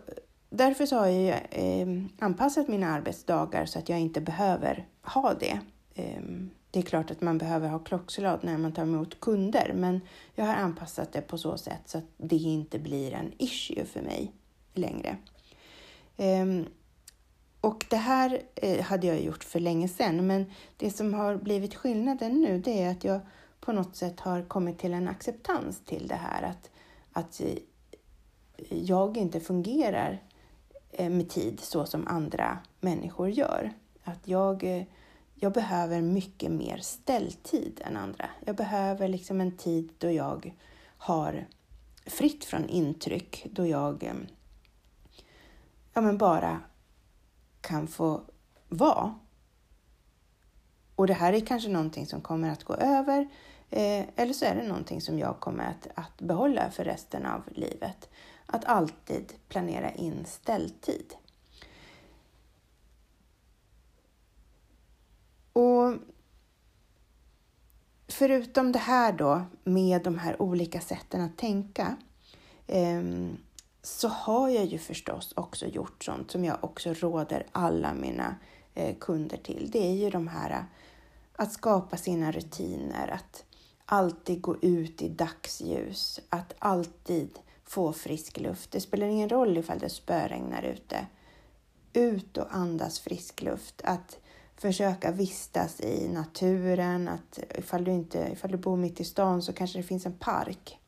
därför 0.50 0.86
så 0.86 0.96
har 0.96 1.08
jag 1.08 1.40
eh, 1.50 1.88
anpassat 2.20 2.68
mina 2.68 2.88
arbetsdagar 2.88 3.66
så 3.66 3.80
att 3.80 3.90
jag 3.90 4.00
inte 4.00 4.22
behöver 4.22 4.88
ha 5.02 5.34
det. 5.34 5.60
Eh, 5.96 6.22
det 6.72 6.80
är 6.80 6.84
klart 6.84 7.12
att 7.12 7.22
man 7.22 7.38
behöver 7.38 7.70
ha 7.70 7.80
klockslag 7.80 8.40
när 8.42 8.58
man 8.58 8.72
tar 8.72 8.84
emot 8.84 9.20
kunder, 9.20 9.74
men 9.76 10.02
jag 10.36 10.46
har 10.46 10.56
anpassat 10.56 11.12
det 11.12 11.22
på 11.22 11.38
så 11.38 11.58
sätt 11.58 11.82
så 11.86 11.98
att 11.98 12.04
det 12.18 12.36
inte 12.36 12.80
blir 12.80 13.14
en 13.14 13.32
issue 13.38 13.86
för 13.86 14.02
mig 14.02 14.32
längre. 14.74 15.18
Eh, 16.18 16.46
och 17.62 17.86
det 17.90 17.98
här 17.98 18.42
eh, 18.56 18.82
hade 18.82 19.08
jag 19.08 19.22
gjort 19.22 19.44
för 19.44 19.60
länge 19.60 19.88
sedan, 19.88 20.28
men 20.28 20.46
det 20.78 20.92
som 20.92 21.14
har 21.14 21.36
blivit 21.36 21.76
skillnaden 21.76 22.42
nu, 22.42 22.60
det 22.60 22.84
är 22.84 22.92
att 22.92 23.04
jag 23.04 23.20
på 23.60 23.72
något 23.72 23.96
sätt 23.96 24.20
har 24.20 24.42
kommit 24.42 24.80
till 24.80 24.94
en 24.94 25.08
acceptans 25.08 25.82
till 25.86 26.08
det 26.08 26.16
här 26.16 26.44
att, 26.44 26.70
att 27.12 27.42
jag 28.70 29.18
inte 29.18 29.40
fungerar 29.40 30.24
eh, 30.92 31.10
med 31.10 31.30
tid 31.30 31.60
så 31.60 31.86
som 31.86 32.08
andra 32.08 32.58
människor 32.80 33.30
gör. 33.30 33.74
Att 34.04 34.28
jag, 34.28 34.64
eh, 34.64 34.84
jag 35.36 35.54
behöver 35.54 36.02
mycket 36.02 36.52
mer 36.52 36.78
ställtid 36.78 37.82
än 37.86 37.98
andra. 37.98 38.30
Jag 38.46 38.56
behöver 38.56 39.08
liksom 39.08 39.42
en 39.42 39.58
tid 39.58 39.94
då 39.98 40.12
jag 40.12 40.56
har 40.98 41.48
fritt 42.06 42.46
från 42.46 42.70
intryck, 42.70 43.48
då 43.52 43.66
jag 43.66 44.04
eh, 44.04 44.14
ja, 45.94 46.02
men 46.02 46.18
bara 46.18 46.62
kan 47.62 47.88
få 47.88 48.22
vara. 48.70 49.16
Och 51.00 51.08
det 51.08 51.14
här 51.14 51.34
är 51.34 51.40
kanske 51.40 51.70
någonting 51.70 52.06
som 52.06 52.22
kommer 52.22 52.50
att 52.50 52.64
gå 52.64 52.74
över 52.74 53.28
Eh, 53.70 54.06
eller 54.16 54.34
så 54.34 54.46
är 54.46 54.56
det 54.56 54.68
någonting 54.68 55.02
som 55.02 55.20
jag 55.20 55.40
kommer 55.40 55.64
att, 55.64 55.88
att 55.96 56.22
behålla 56.22 56.72
för 56.72 56.84
resten 56.84 57.26
av 57.26 57.44
livet. 57.56 58.10
Att 58.46 58.66
alltid 58.66 59.34
planera 59.48 59.92
in 59.92 60.26
ställtid. 60.26 61.14
Och 65.54 65.94
förutom 68.08 68.72
det 68.72 68.80
här 68.80 69.14
då 69.14 69.42
med 69.64 70.04
de 70.04 70.18
här 70.18 70.42
olika 70.42 70.82
sätten 70.82 71.22
att 71.22 71.38
tänka 71.38 71.98
eh, 72.68 73.02
så 73.82 74.08
har 74.08 74.50
jag 74.50 74.66
ju 74.66 74.78
förstås 74.78 75.34
också 75.36 75.66
gjort 75.66 76.04
sånt 76.04 76.32
som 76.32 76.46
jag 76.46 76.58
också 76.62 76.94
råder 76.94 77.46
alla 77.52 77.94
mina 77.94 78.36
eh, 78.74 78.96
kunder 79.00 79.38
till. 79.38 79.70
Det 79.72 79.88
är 79.88 79.96
ju 79.96 80.10
de 80.10 80.28
här 80.28 80.66
att 81.40 81.52
skapa 81.52 81.98
sina 81.98 82.32
rutiner, 82.32 83.08
att 83.08 83.44
alltid 83.86 84.42
gå 84.42 84.58
ut 84.62 85.02
i 85.02 85.10
dagsljus, 85.10 86.20
att 86.30 86.54
alltid 86.60 87.40
få 87.64 87.94
frisk 87.94 88.40
luft. 88.40 88.72
Det 88.72 88.82
spelar 88.82 89.08
ingen 89.08 89.30
roll 89.30 89.58
ifall 89.58 89.80
det 89.80 89.90
spöregnar 89.90 90.64
ute. 90.64 91.08
Ut 91.94 92.38
och 92.38 92.56
andas 92.56 93.00
frisk 93.00 93.42
luft. 93.42 93.82
Att 93.84 94.18
försöka 94.56 95.12
vistas 95.12 95.82
i 95.82 96.08
naturen, 96.08 97.08
att 97.08 97.40
ifall 97.58 97.84
du, 97.84 97.92
inte, 97.92 98.30
ifall 98.32 98.52
du 98.52 98.58
bor 98.58 98.78
mitt 98.78 99.00
i 99.00 99.04
stan 99.04 99.42
så 99.42 99.54
kanske 99.54 99.80
det 99.80 99.84
finns 99.84 100.06
en 100.06 100.18
park. 100.18 100.80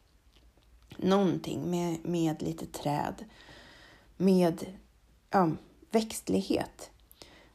Någonting 0.97 1.69
med, 1.69 1.97
med 2.05 2.41
lite 2.41 2.65
träd. 2.65 3.25
Med 4.17 4.65
ja, 5.29 5.51
växtlighet. 5.91 6.91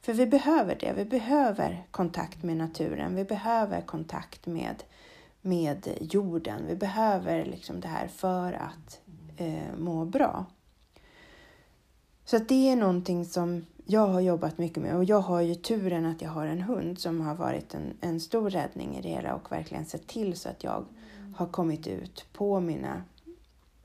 För 0.07 0.13
vi 0.13 0.27
behöver 0.27 0.77
det. 0.81 0.93
Vi 0.93 1.05
behöver 1.05 1.87
kontakt 1.91 2.43
med 2.43 2.57
naturen. 2.57 3.15
Vi 3.15 3.25
behöver 3.25 3.81
kontakt 3.81 4.47
med, 4.47 4.83
med 5.41 5.89
jorden. 6.01 6.67
Vi 6.67 6.77
behöver 6.77 7.45
liksom 7.45 7.81
det 7.81 7.89
här 7.89 8.09
för 8.09 8.53
att 8.53 9.01
eh, 9.37 9.77
må 9.79 10.05
bra. 10.05 10.47
Så 12.25 12.39
det 12.39 12.71
är 12.71 12.77
någonting 12.77 13.25
som 13.25 13.67
jag 13.87 14.07
har 14.07 14.21
jobbat 14.21 14.59
mycket 14.59 14.83
med 14.83 14.97
och 14.97 15.05
jag 15.05 15.21
har 15.21 15.41
ju 15.41 15.55
turen 15.55 16.07
att 16.07 16.23
jag 16.23 16.31
har 16.31 16.47
en 16.47 16.63
hund 16.63 16.99
som 16.99 17.21
har 17.21 17.35
varit 17.35 17.75
en, 17.75 17.97
en 18.01 18.21
stor 18.21 18.51
räddning 18.51 18.97
i 18.97 19.03
det 19.03 19.09
hela 19.09 19.35
och 19.35 19.53
verkligen 19.53 19.85
sett 19.85 20.07
till 20.07 20.37
så 20.37 20.49
att 20.49 20.65
jag 20.65 20.85
har 21.37 21.47
kommit 21.47 21.87
ut 21.87 22.27
på 22.33 22.61
mina 22.61 23.03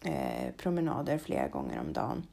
eh, 0.02 0.52
promenader 0.58 1.18
flera 1.18 1.48
gånger 1.48 1.80
om 1.80 1.94
dagen 1.94 2.24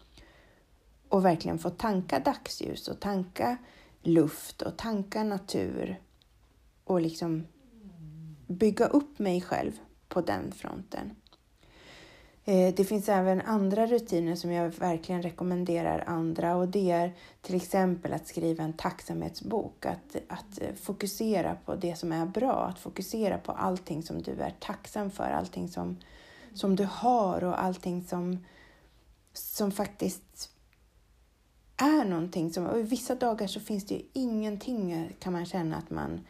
och 1.09 1.25
verkligen 1.25 1.59
fått 1.59 1.79
tanka 1.79 2.19
dagsljus 2.19 2.89
och 2.89 3.01
tanka 3.01 3.59
luft 4.03 4.63
och 4.63 4.77
tanka 4.77 5.25
natur 5.25 6.01
och 6.85 7.01
liksom 7.01 7.47
bygga 8.47 8.87
upp 8.87 9.19
mig 9.19 9.41
själv 9.41 9.73
på 10.09 10.21
den 10.21 10.53
fronten. 10.53 11.11
Eh, 12.49 12.75
det 12.75 12.85
finns 12.85 13.09
även 13.09 13.41
andra 13.41 13.87
rutiner 13.87 14.35
som 14.35 14.53
jag 14.53 14.71
verkligen 14.71 15.23
rekommenderar 15.23 16.05
andra 16.07 16.57
och 16.57 16.69
det 16.69 16.91
är 16.91 17.13
till 17.43 17.55
exempel 17.55 18.13
att 18.13 18.27
skriva 18.27 18.65
en 18.65 18.73
tacksamhetsbok, 18.73 19.87
att, 19.87 20.17
att 20.29 20.61
eh, 20.61 20.75
fokusera 20.75 21.57
på 21.65 21.77
det 21.77 21.97
som 21.97 22.13
är 22.13 22.27
bra, 22.27 22.53
att 22.53 22.79
fokusera 22.79 23.39
på 23.39 23.53
allting 23.53 24.03
som 24.03 24.23
du 24.23 24.33
är 24.33 24.55
tacksam 24.61 25.11
för, 25.11 25.31
allting 25.31 25.69
som, 25.69 25.97
som 26.55 26.77
du 26.77 26.89
har 26.91 27.45
och 27.45 27.63
allting 27.63 28.05
som, 28.05 28.45
som 29.33 29.73
faktiskt 29.73 30.51
är 31.79 32.05
någonting 32.05 32.53
som, 32.53 32.67
och 32.67 32.93
vissa 32.93 33.15
dagar 33.15 33.47
så 33.47 33.61
finns 33.61 33.87
det 33.87 33.95
ju 33.95 34.03
ingenting 34.13 34.93
eh, 34.93 35.07
kan 35.19 35.33
man 35.33 35.47
känna 35.47 35.77
att 35.77 35.91
man 35.91 36.21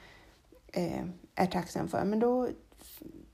eh, 0.73 1.05
är 1.35 1.47
tacksam 1.47 1.89
för, 1.89 2.05
men 2.05 2.21
då 2.21 2.49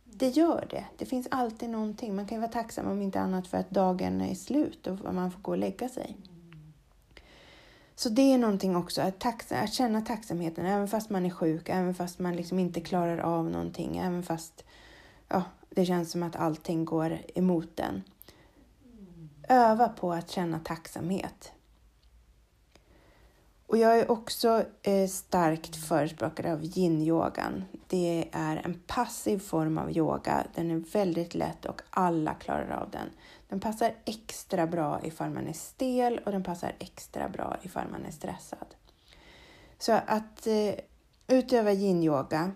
det 0.05 0.29
gör 0.29 0.66
det. 0.70 0.85
Det 0.98 1.07
finns 1.07 1.29
alltid 1.31 1.70
någonting. 1.70 2.16
Man 2.16 2.27
kan 2.27 2.37
ju 2.37 2.40
vara 2.40 2.53
tacksam 2.53 2.90
om 2.90 3.03
inte 3.03 3.20
annat 3.20 3.46
för 3.46 3.59
att 3.59 3.70
dagen 3.70 4.20
är 4.20 4.35
slut 4.35 4.87
och 4.87 5.14
man 5.14 5.31
får 5.31 5.40
gå 5.40 5.50
och 5.50 5.59
lägga 5.59 5.88
sig. 5.88 6.16
Så 7.96 8.09
det 8.09 8.33
är 8.33 8.38
någonting 8.38 8.77
också, 8.77 9.03
att, 9.03 9.18
taxa, 9.18 9.61
att 9.61 9.72
känna 9.72 10.00
tacksamheten 10.00 10.66
även 10.66 10.88
fast 10.88 11.11
man 11.11 11.27
är 11.27 11.31
sjuk, 11.31 11.68
även 11.68 11.94
fast 11.94 12.18
man 12.18 12.37
liksom 12.37 12.59
inte 12.59 12.81
klarar 12.81 13.18
av 13.18 13.50
någonting, 13.50 13.96
även 13.98 14.22
fast 14.22 14.64
ja, 15.29 15.42
det 15.70 15.85
känns 15.87 16.11
som 16.11 16.22
att 16.22 16.37
allting 16.37 16.85
går 16.85 17.18
emot 17.35 17.77
den. 17.77 18.03
Öva 19.48 19.88
på 19.88 20.12
att 20.12 20.31
känna 20.31 20.61
tacksamhet. 20.61 21.53
Och 23.66 23.77
jag 23.77 23.98
är 23.98 24.11
också 24.11 24.64
eh, 24.83 25.09
starkt 25.09 25.77
förespråkare 25.77 26.53
av 26.53 26.62
yin-yogan. 26.64 27.64
Det 27.87 28.29
är 28.33 28.57
en 28.57 28.83
passiv 28.87 29.38
form 29.38 29.79
av 29.79 29.96
yoga. 29.96 30.46
Den 30.55 30.70
är 30.70 30.92
väldigt 30.92 31.35
lätt 31.35 31.64
och 31.64 31.83
alla 31.90 32.35
klarar 32.35 32.70
av 32.70 32.90
den. 32.90 33.11
Den 33.48 33.61
passar 33.61 33.94
extra 34.05 34.66
bra 34.66 35.00
ifall 35.05 35.31
man 35.31 35.46
är 35.46 35.53
stel 35.53 36.20
och 36.24 36.33
den 36.33 36.42
passar 36.42 36.72
extra 36.79 37.29
bra 37.29 37.57
ifall 37.62 37.88
man 37.90 38.05
är 38.05 38.11
stressad. 38.11 38.66
Så 39.79 39.92
att 39.92 40.46
eh, 40.46 40.74
utöva 41.27 41.72
yin-yoga, 41.72 42.53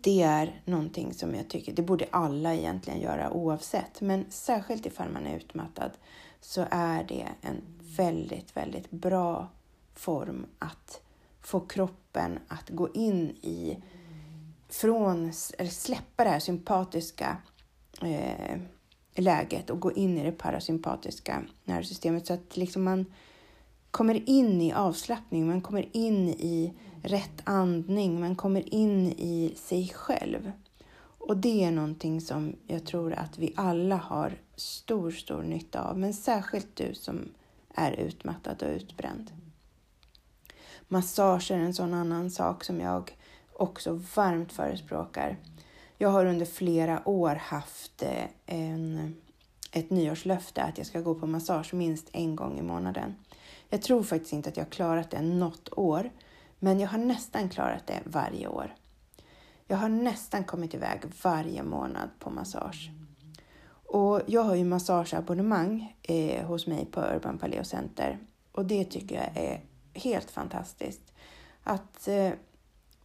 det 0.00 0.22
är 0.22 0.62
någonting 0.64 1.14
som 1.14 1.34
jag 1.34 1.48
tycker, 1.48 1.72
det 1.72 1.82
borde 1.82 2.06
alla 2.10 2.54
egentligen 2.54 3.00
göra 3.00 3.30
oavsett, 3.30 4.00
men 4.00 4.26
särskilt 4.30 4.86
ifall 4.86 5.10
man 5.10 5.26
är 5.26 5.36
utmattad 5.36 5.90
så 6.40 6.64
är 6.70 7.04
det 7.04 7.28
en 7.40 7.62
väldigt, 7.98 8.56
väldigt 8.56 8.90
bra 8.90 9.48
form 9.94 10.46
att 10.58 11.00
få 11.40 11.60
kroppen 11.60 12.38
att 12.48 12.70
gå 12.70 12.92
in 12.94 13.30
i, 13.30 13.78
från, 14.68 15.32
eller 15.58 15.70
släppa 15.70 16.24
det 16.24 16.30
här 16.30 16.40
sympatiska 16.40 17.36
eh, 18.02 18.60
läget 19.14 19.70
och 19.70 19.80
gå 19.80 19.92
in 19.92 20.18
i 20.18 20.24
det 20.24 20.32
parasympatiska 20.32 21.42
nervsystemet 21.64 22.26
så 22.26 22.32
att 22.32 22.56
liksom 22.56 22.84
man 22.84 23.06
kommer 23.90 24.28
in 24.28 24.60
i 24.60 24.72
avslappning, 24.72 25.46
man 25.46 25.60
kommer 25.60 25.96
in 25.96 26.28
i 26.28 26.74
rätt 27.02 27.42
andning, 27.44 28.20
man 28.20 28.36
kommer 28.36 28.74
in 28.74 29.06
i 29.06 29.54
sig 29.56 29.88
själv. 29.94 30.52
Och 31.00 31.36
det 31.36 31.64
är 31.64 31.70
någonting 31.70 32.20
som 32.20 32.56
jag 32.66 32.86
tror 32.86 33.12
att 33.12 33.38
vi 33.38 33.52
alla 33.56 33.96
har 33.96 34.32
stor, 34.56 35.10
stor 35.10 35.42
nytta 35.42 35.82
av, 35.82 35.98
men 35.98 36.14
särskilt 36.14 36.76
du 36.76 36.94
som 36.94 37.28
är 37.74 37.92
utmattad 37.92 38.62
och 38.62 38.68
utbränd. 38.68 39.32
Massage 40.88 41.50
är 41.50 41.58
en 41.58 41.74
sån 41.74 41.94
annan 41.94 42.30
sak 42.30 42.64
som 42.64 42.80
jag 42.80 43.16
också 43.52 44.00
varmt 44.14 44.52
förespråkar. 44.52 45.36
Jag 45.98 46.08
har 46.08 46.26
under 46.26 46.46
flera 46.46 47.08
år 47.08 47.34
haft 47.34 48.02
eh, 48.02 48.24
en, 48.46 49.14
ett 49.72 49.90
nyårslöfte 49.90 50.62
att 50.62 50.78
jag 50.78 50.86
ska 50.86 51.00
gå 51.00 51.14
på 51.14 51.26
massage 51.26 51.74
minst 51.74 52.08
en 52.12 52.36
gång 52.36 52.58
i 52.58 52.62
månaden. 52.62 53.14
Jag 53.68 53.82
tror 53.82 54.02
faktiskt 54.02 54.32
inte 54.32 54.48
att 54.48 54.56
jag 54.56 54.64
har 54.64 54.70
klarat 54.70 55.10
det 55.10 55.22
något 55.22 55.68
år, 55.72 56.10
men 56.58 56.80
jag 56.80 56.88
har 56.88 56.98
nästan 56.98 57.48
klarat 57.48 57.86
det 57.86 58.00
varje 58.04 58.48
år. 58.48 58.74
Jag 59.66 59.76
har 59.76 59.88
nästan 59.88 60.44
kommit 60.44 60.74
iväg 60.74 61.00
varje 61.22 61.62
månad 61.62 62.08
på 62.18 62.30
massage. 62.30 62.90
Och 63.88 64.20
jag 64.26 64.42
har 64.42 64.54
ju 64.54 64.64
massageabonnemang 64.64 65.96
eh, 66.02 66.46
hos 66.46 66.66
mig 66.66 66.86
på 66.86 67.00
Urban 67.00 67.38
Paleo 67.38 67.64
Center 67.64 68.18
och 68.52 68.64
det 68.64 68.84
tycker 68.84 69.16
jag 69.16 69.44
är 69.44 69.60
helt 69.94 70.30
fantastiskt. 70.30 71.12
Att 71.62 72.08
eh, 72.08 72.30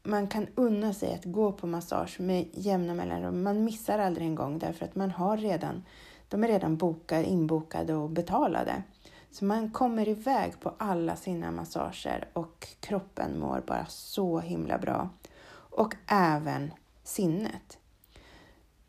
man 0.03 0.27
kan 0.27 0.47
unna 0.55 0.93
sig 0.93 1.13
att 1.13 1.25
gå 1.25 1.51
på 1.51 1.67
massage 1.67 2.19
med 2.19 2.45
jämna 2.51 2.93
mellanrum. 2.93 3.43
Man 3.43 3.63
missar 3.63 3.99
aldrig 3.99 4.27
en 4.27 4.35
gång 4.35 4.59
därför 4.59 4.85
att 4.85 4.95
man 4.95 5.11
har 5.11 5.37
redan, 5.37 5.83
de 6.29 6.43
är 6.43 6.47
redan 6.47 6.77
bokade, 6.77 7.25
inbokade 7.25 7.93
och 7.93 8.09
betalade. 8.09 8.83
Så 9.31 9.45
man 9.45 9.71
kommer 9.71 10.07
iväg 10.07 10.59
på 10.59 10.73
alla 10.77 11.15
sina 11.15 11.51
massager 11.51 12.27
och 12.33 12.67
kroppen 12.79 13.39
mår 13.39 13.63
bara 13.67 13.85
så 13.85 14.39
himla 14.39 14.77
bra. 14.77 15.09
Och 15.55 15.95
även 16.07 16.71
sinnet. 17.03 17.77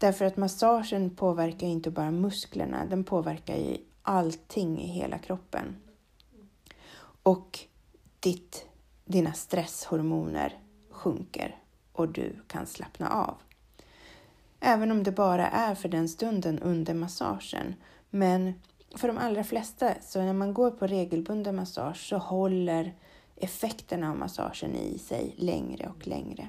Därför 0.04 0.24
att 0.24 0.36
massagen 0.36 1.10
påverkar 1.10 1.66
inte 1.66 1.90
bara 1.90 2.10
musklerna, 2.10 2.86
den 2.86 3.04
påverkar 3.04 3.56
ju 3.56 3.76
allting 4.02 4.80
i 4.80 4.86
hela 4.86 5.18
kroppen. 5.18 5.76
Och 7.22 7.58
ditt, 8.20 8.66
dina 9.04 9.32
stresshormoner 9.32 10.58
sjunker 10.90 11.56
och 11.92 12.08
du 12.08 12.36
kan 12.46 12.66
slappna 12.66 13.08
av. 13.08 13.34
Även 14.60 14.90
om 14.90 15.02
det 15.02 15.12
bara 15.12 15.48
är 15.48 15.74
för 15.74 15.88
den 15.88 16.08
stunden 16.08 16.58
under 16.58 16.94
massagen. 16.94 17.74
Men 18.10 18.54
för 18.96 19.08
de 19.08 19.18
allra 19.18 19.44
flesta, 19.44 19.94
så 20.00 20.22
när 20.22 20.32
man 20.32 20.54
går 20.54 20.70
på 20.70 20.86
regelbunden 20.86 21.56
massage 21.56 22.08
så 22.08 22.16
håller 22.16 22.94
effekterna 23.36 24.10
av 24.10 24.18
massagen 24.18 24.74
i 24.74 24.98
sig 24.98 25.34
längre 25.36 25.88
och 25.88 26.06
längre. 26.06 26.48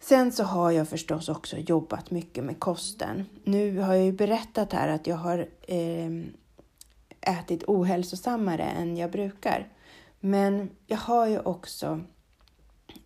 Sen 0.00 0.32
så 0.32 0.44
har 0.44 0.70
jag 0.70 0.88
förstås 0.88 1.28
också 1.28 1.56
jobbat 1.56 2.10
mycket 2.10 2.44
med 2.44 2.60
kosten. 2.60 3.26
Nu 3.44 3.78
har 3.78 3.94
jag 3.94 4.04
ju 4.04 4.12
berättat 4.12 4.72
här 4.72 4.88
att 4.88 5.06
jag 5.06 5.16
har 5.16 5.48
eh, 5.60 6.10
ätit 7.20 7.64
ohälsosammare 7.66 8.62
än 8.64 8.96
jag 8.96 9.10
brukar. 9.10 9.68
Men 10.20 10.70
jag 10.86 10.98
har 10.98 11.26
ju 11.26 11.40
också 11.40 12.00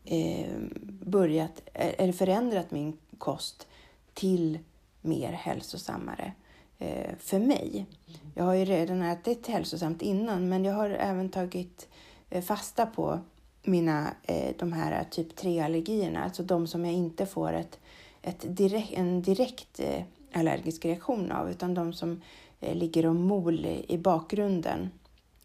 eh, 0.04 0.58
börjat, 1.02 1.62
e-, 1.74 1.94
eller 1.98 2.12
förändrat 2.12 2.70
min 2.70 2.98
kost 3.18 3.66
till 4.14 4.58
mer 5.00 5.32
hälsosammare 5.32 6.32
eh, 6.78 7.16
för 7.18 7.38
mig. 7.38 7.86
Jag 8.34 8.44
har 8.44 8.54
ju 8.54 8.64
redan 8.64 9.02
ätit 9.02 9.46
hälsosamt 9.46 10.02
innan, 10.02 10.48
men 10.48 10.64
jag 10.64 10.74
har 10.74 10.90
även 10.90 11.28
tagit 11.28 11.88
eh, 12.30 12.42
fasta 12.42 12.86
på 12.86 13.20
mina, 13.64 14.14
eh, 14.22 14.54
de 14.58 14.72
här 14.72 15.00
eh, 15.00 15.08
typ 15.10 15.40
3-allergierna, 15.40 16.24
alltså 16.24 16.42
de 16.42 16.66
som 16.66 16.84
jag 16.84 16.94
inte 16.94 17.26
får 17.26 17.52
ett, 17.52 17.78
ett 18.22 18.56
direkt, 18.56 18.92
en 18.92 19.22
direkt 19.22 19.80
eh, 19.80 20.02
allergisk 20.32 20.84
reaktion 20.84 21.32
av, 21.32 21.50
utan 21.50 21.74
de 21.74 21.92
som 21.92 22.20
eh, 22.60 22.76
ligger 22.76 23.06
och 23.06 23.14
mol 23.14 23.66
i 23.88 23.98
bakgrunden 23.98 24.90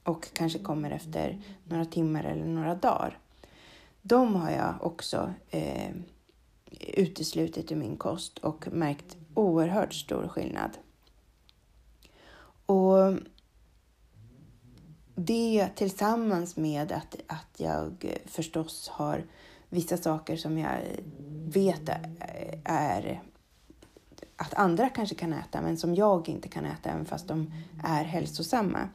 och 0.03 0.27
kanske 0.33 0.59
kommer 0.59 0.91
efter 0.91 1.41
några 1.63 1.85
timmar 1.85 2.23
eller 2.23 2.45
några 2.45 2.75
dagar. 2.75 3.17
De 4.01 4.35
har 4.35 4.51
jag 4.51 4.73
också 4.79 5.33
eh, 5.49 5.91
uteslutit 6.79 7.71
ur 7.71 7.75
min 7.75 7.97
kost 7.97 8.37
och 8.37 8.67
märkt 8.71 9.17
oerhört 9.33 9.93
stor 9.93 10.27
skillnad. 10.27 10.71
Och 12.65 13.13
det 15.25 15.69
tillsammans 15.75 16.57
med 16.57 16.91
att, 16.91 17.15
att 17.27 17.53
jag 17.57 17.93
eh, 18.01 18.17
förstås 18.25 18.89
har 18.89 19.25
vissa 19.69 19.97
saker 19.97 20.37
som 20.37 20.57
jag 20.57 20.79
vet 21.45 21.89
är 22.63 23.21
att 24.35 24.53
andra 24.53 24.89
kanske 24.89 25.15
kan 25.15 25.33
äta 25.33 25.61
men 25.61 25.77
som 25.77 25.95
jag 25.95 26.29
inte 26.29 26.47
kan 26.47 26.65
äta 26.65 26.89
även 26.89 27.05
fast 27.05 27.27
de 27.27 27.53
är 27.83 28.03
hälsosamma. 28.03 28.89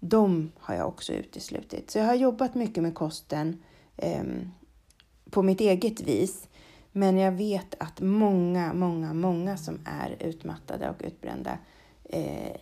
De 0.00 0.52
har 0.58 0.74
jag 0.74 0.88
också 0.88 1.12
uteslutit. 1.12 1.90
Så 1.90 1.98
jag 1.98 2.04
har 2.04 2.14
jobbat 2.14 2.54
mycket 2.54 2.82
med 2.82 2.94
kosten 2.94 3.62
eh, 3.96 4.24
på 5.30 5.42
mitt 5.42 5.60
eget 5.60 6.00
vis. 6.00 6.48
Men 6.92 7.18
jag 7.18 7.32
vet 7.32 7.74
att 7.78 8.00
många, 8.00 8.72
många, 8.72 9.14
många 9.14 9.56
som 9.56 9.80
är 9.84 10.16
utmattade 10.20 10.90
och 10.90 11.02
utbrända 11.04 11.58
eh, 12.04 12.56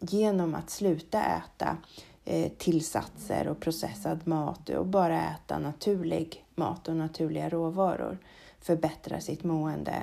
genom 0.00 0.54
att 0.54 0.70
sluta 0.70 1.22
äta 1.22 1.68
eh, 1.68 2.07
Eh, 2.30 2.48
tillsatser 2.58 3.48
och 3.48 3.60
processad 3.60 4.26
mat 4.26 4.68
och 4.68 4.86
bara 4.86 5.22
äta 5.22 5.58
naturlig 5.58 6.44
mat 6.54 6.88
och 6.88 6.96
naturliga 6.96 7.48
råvaror 7.48 8.18
förbättrar 8.60 9.20
sitt 9.20 9.44
mående 9.44 10.02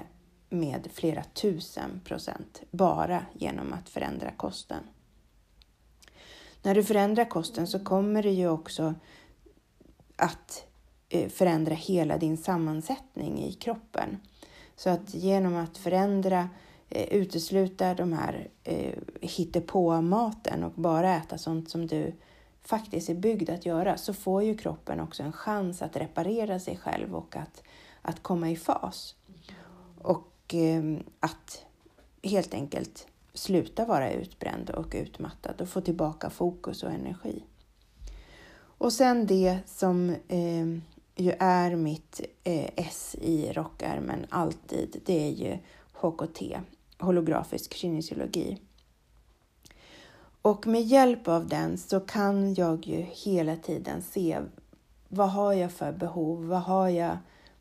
med 0.49 0.87
flera 0.93 1.23
tusen 1.23 2.01
procent 2.05 2.61
bara 2.71 3.25
genom 3.33 3.73
att 3.73 3.89
förändra 3.89 4.31
kosten. 4.31 4.83
När 6.61 6.75
du 6.75 6.83
förändrar 6.83 7.25
kosten 7.25 7.67
så 7.67 7.79
kommer 7.79 8.23
det 8.23 8.31
ju 8.31 8.49
också 8.49 8.93
att 10.15 10.65
eh, 11.09 11.29
förändra 11.29 11.75
hela 11.75 12.17
din 12.17 12.37
sammansättning 12.37 13.43
i 13.43 13.53
kroppen. 13.53 14.17
Så 14.75 14.89
att 14.89 15.13
genom 15.13 15.55
att 15.55 15.77
förändra, 15.77 16.49
eh, 16.89 17.13
utesluta 17.13 17.93
de 17.93 18.13
här 18.13 18.47
eh, 18.63 18.93
hittepå-maten 19.21 20.63
och 20.63 20.71
bara 20.75 21.15
äta 21.15 21.37
sånt 21.37 21.69
som 21.69 21.87
du 21.87 22.13
faktiskt 22.61 23.09
är 23.09 23.15
byggd 23.15 23.49
att 23.49 23.65
göra 23.65 23.97
så 23.97 24.13
får 24.13 24.43
ju 24.43 24.57
kroppen 24.57 24.99
också 24.99 25.23
en 25.23 25.33
chans 25.33 25.81
att 25.81 25.95
reparera 25.95 26.59
sig 26.59 26.77
själv 26.77 27.15
och 27.15 27.35
att, 27.35 27.63
att 28.01 28.23
komma 28.23 28.49
i 28.49 28.55
fas. 28.55 29.15
Och 30.01 30.53
eh, 30.53 30.97
att 31.19 31.65
helt 32.23 32.53
enkelt 32.53 33.07
sluta 33.33 33.85
vara 33.85 34.11
utbränd 34.11 34.69
och 34.69 34.95
utmattad 34.95 35.61
och 35.61 35.69
få 35.69 35.81
tillbaka 35.81 36.29
fokus 36.29 36.83
och 36.83 36.91
energi. 36.91 37.43
Och 38.77 38.93
sen 38.93 39.25
det 39.25 39.59
som 39.65 40.09
eh, 40.27 40.65
ju 41.15 41.33
är 41.39 41.75
mitt 41.75 42.21
eh, 42.43 42.69
S 42.75 43.15
i 43.21 43.53
rockärmen 43.53 44.25
alltid, 44.29 45.01
det 45.05 45.27
är 45.27 45.31
ju 45.31 45.57
HKT, 45.93 46.41
holografisk 46.99 47.73
kinesiologi. 47.73 48.57
Och 50.41 50.67
med 50.67 50.81
hjälp 50.81 51.27
av 51.27 51.47
den 51.47 51.77
så 51.77 51.99
kan 51.99 52.53
jag 52.53 52.87
ju 52.87 53.01
hela 53.01 53.55
tiden 53.55 54.01
se 54.01 54.39
vad 55.07 55.29
har 55.29 55.53
jag 55.53 55.71
för 55.71 55.91
behov? 55.91 56.45
Vad 56.45 56.61
har 56.61 56.89
jag? 56.89 57.17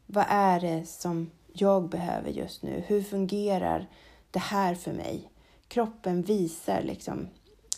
Vad 0.07 0.25
är 0.29 0.61
det 0.61 0.87
som 0.87 1.31
jag 1.53 1.89
behöver 1.89 2.31
just 2.31 2.63
nu? 2.63 2.85
Hur 2.87 3.03
fungerar 3.03 3.89
det 4.31 4.39
här 4.39 4.75
för 4.75 4.93
mig? 4.93 5.31
Kroppen 5.69 6.23
visar 6.23 6.83
liksom. 6.83 7.29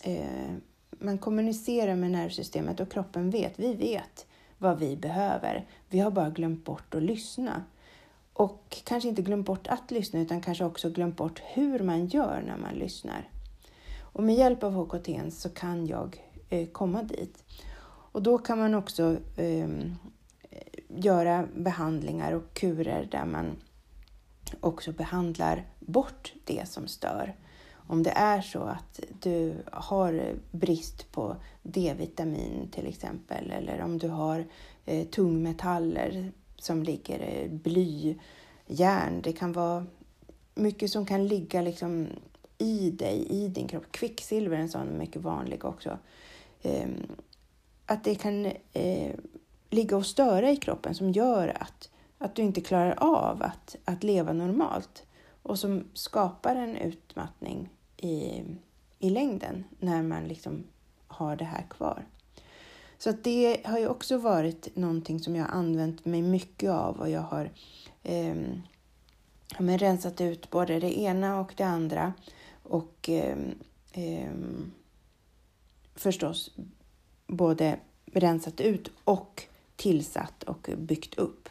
Eh, 0.03 0.55
man 0.91 1.19
kommunicerar 1.19 1.97
med 1.97 2.11
nervsystemet 2.11 2.81
och 2.81 2.93
kroppen 2.93 3.31
vet. 3.31 3.59
Vi 3.59 3.75
vet 3.75 4.27
vad 4.59 4.79
vi 4.79 4.97
behöver. 4.97 5.67
Vi 5.89 5.99
har 5.99 6.11
bara 6.11 6.31
glömt 6.31 6.65
bort 6.65 6.95
att 6.95 7.03
lyssna. 7.03 7.65
Och 8.39 8.82
kanske 8.84 9.09
inte 9.09 9.22
glömt 9.22 9.47
bort 9.47 9.66
att 9.66 9.91
lyssna 9.91 10.20
utan 10.20 10.41
kanske 10.41 10.64
också 10.64 10.91
glömt 10.91 11.16
bort 11.16 11.43
hur 11.45 11.78
man 11.78 12.07
gör 12.07 12.43
när 12.47 12.57
man 12.57 12.74
lyssnar. 12.74 13.28
Och 14.01 14.22
med 14.22 14.34
hjälp 14.34 14.62
av 14.62 14.74
HKT 14.74 15.09
så 15.30 15.49
kan 15.49 15.87
jag 15.87 16.22
eh, 16.49 16.68
komma 16.68 17.03
dit. 17.03 17.45
Och 18.12 18.22
då 18.22 18.39
kan 18.39 18.59
man 18.59 18.74
också 18.74 19.16
eh, 19.37 19.68
göra 20.89 21.49
behandlingar 21.57 22.32
och 22.32 22.55
kurer 22.55 23.09
där 23.11 23.24
man 23.24 23.57
också 24.61 24.93
behandlar 24.93 25.66
bort 25.80 26.34
det 26.45 26.68
som 26.68 26.89
stör. 26.89 27.37
Om 27.72 28.03
det 28.03 28.11
är 28.11 28.41
så 28.41 28.61
att 28.62 29.01
du 29.22 29.55
har 29.72 30.34
brist 30.51 31.12
på 31.12 31.37
D-vitamin 31.62 32.68
till 32.70 32.87
exempel 32.87 33.51
eller 33.51 33.80
om 33.82 33.99
du 33.99 34.09
har 34.09 34.47
eh, 34.84 35.07
tungmetaller 35.07 36.32
som 36.57 36.83
ligger 36.83 37.21
eh, 37.21 37.51
bly, 37.51 38.17
järn. 38.67 39.23
Det 39.23 39.33
kan 39.33 39.53
vara 39.53 39.87
mycket 40.55 40.91
som 40.91 41.07
kan 41.07 41.27
ligga 41.27 41.63
liksom 41.63 42.09
i 42.59 42.91
dig, 42.91 43.27
i 43.31 43.49
din 43.49 43.69
kropp. 43.69 43.85
Kvicksilver 43.91 44.57
är 44.57 44.61
en 44.61 44.69
sån 44.69 44.99
mycket 44.99 45.23
vanlig 45.23 45.65
också. 45.65 45.99
Ehm, 46.63 47.07
att 47.87 48.05
det 48.05 48.15
kan 48.15 48.47
eh, 48.73 49.15
ligga 49.71 49.97
och 49.97 50.07
störa 50.07 50.51
i 50.51 50.57
kroppen 50.57 50.95
som 50.95 51.11
gör 51.11 51.57
att, 51.61 51.91
att 52.19 52.35
du 52.35 52.43
inte 52.43 52.61
klarar 52.61 52.95
av 52.99 53.43
att, 53.43 53.77
att 53.85 54.05
leva 54.05 54.33
normalt 54.33 55.07
och 55.43 55.59
som 55.59 55.85
skapar 55.95 56.57
en 56.57 56.77
utmattning 56.77 57.69
i, 57.97 58.43
i 58.99 59.11
längden 59.11 59.65
när 59.79 60.03
man 60.03 60.25
liksom 60.25 60.65
har 61.07 61.37
det 61.37 61.45
här 61.45 61.67
kvar. 61.71 62.05
Så 62.99 63.11
att 63.11 63.25
det 63.25 63.61
har 63.65 63.79
ju 63.79 63.89
också 63.89 64.19
varit 64.19 64.77
någonting 64.77 65.21
som 65.21 65.37
jag 65.37 65.45
har 65.45 65.53
använt 65.53 66.05
mig 66.05 66.23
mycket 66.23 66.71
av 66.71 67.01
och 67.01 67.11
jag 67.11 67.21
har 67.21 67.51
eh, 68.03 68.35
men 69.59 69.79
rensat 69.79 70.21
ut 70.21 70.51
både 70.51 70.81
det 70.81 70.99
ena 70.99 71.41
och 71.41 71.55
det 71.57 71.65
andra 71.65 72.13
och 72.63 73.09
eh, 73.09 73.39
eh, 73.93 74.31
förstås 75.95 76.51
både 77.27 77.79
rensat 78.13 78.61
ut 78.61 78.91
och 79.05 79.43
tillsatt 79.77 80.43
och 80.43 80.71
byggt 80.79 81.15
upp. 81.15 81.49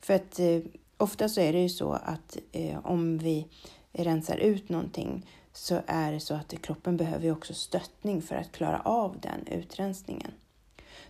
För 0.00 0.14
att 0.14 0.38
eh, 0.38 0.60
ofta 0.96 1.28
så 1.28 1.40
är 1.40 1.52
det 1.52 1.60
ju 1.60 1.68
så 1.68 1.92
att 1.92 2.38
eh, 2.52 2.86
om 2.86 3.18
vi 3.18 3.46
rensar 3.92 4.36
ut 4.36 4.68
någonting 4.68 5.26
så 5.52 5.80
är 5.86 6.12
det 6.12 6.20
så 6.20 6.34
att 6.34 6.62
kroppen 6.62 6.96
behöver 6.96 7.24
ju 7.24 7.32
också 7.32 7.54
stöttning 7.54 8.22
för 8.22 8.34
att 8.34 8.52
klara 8.52 8.80
av 8.80 9.20
den 9.20 9.46
utrensningen. 9.46 10.32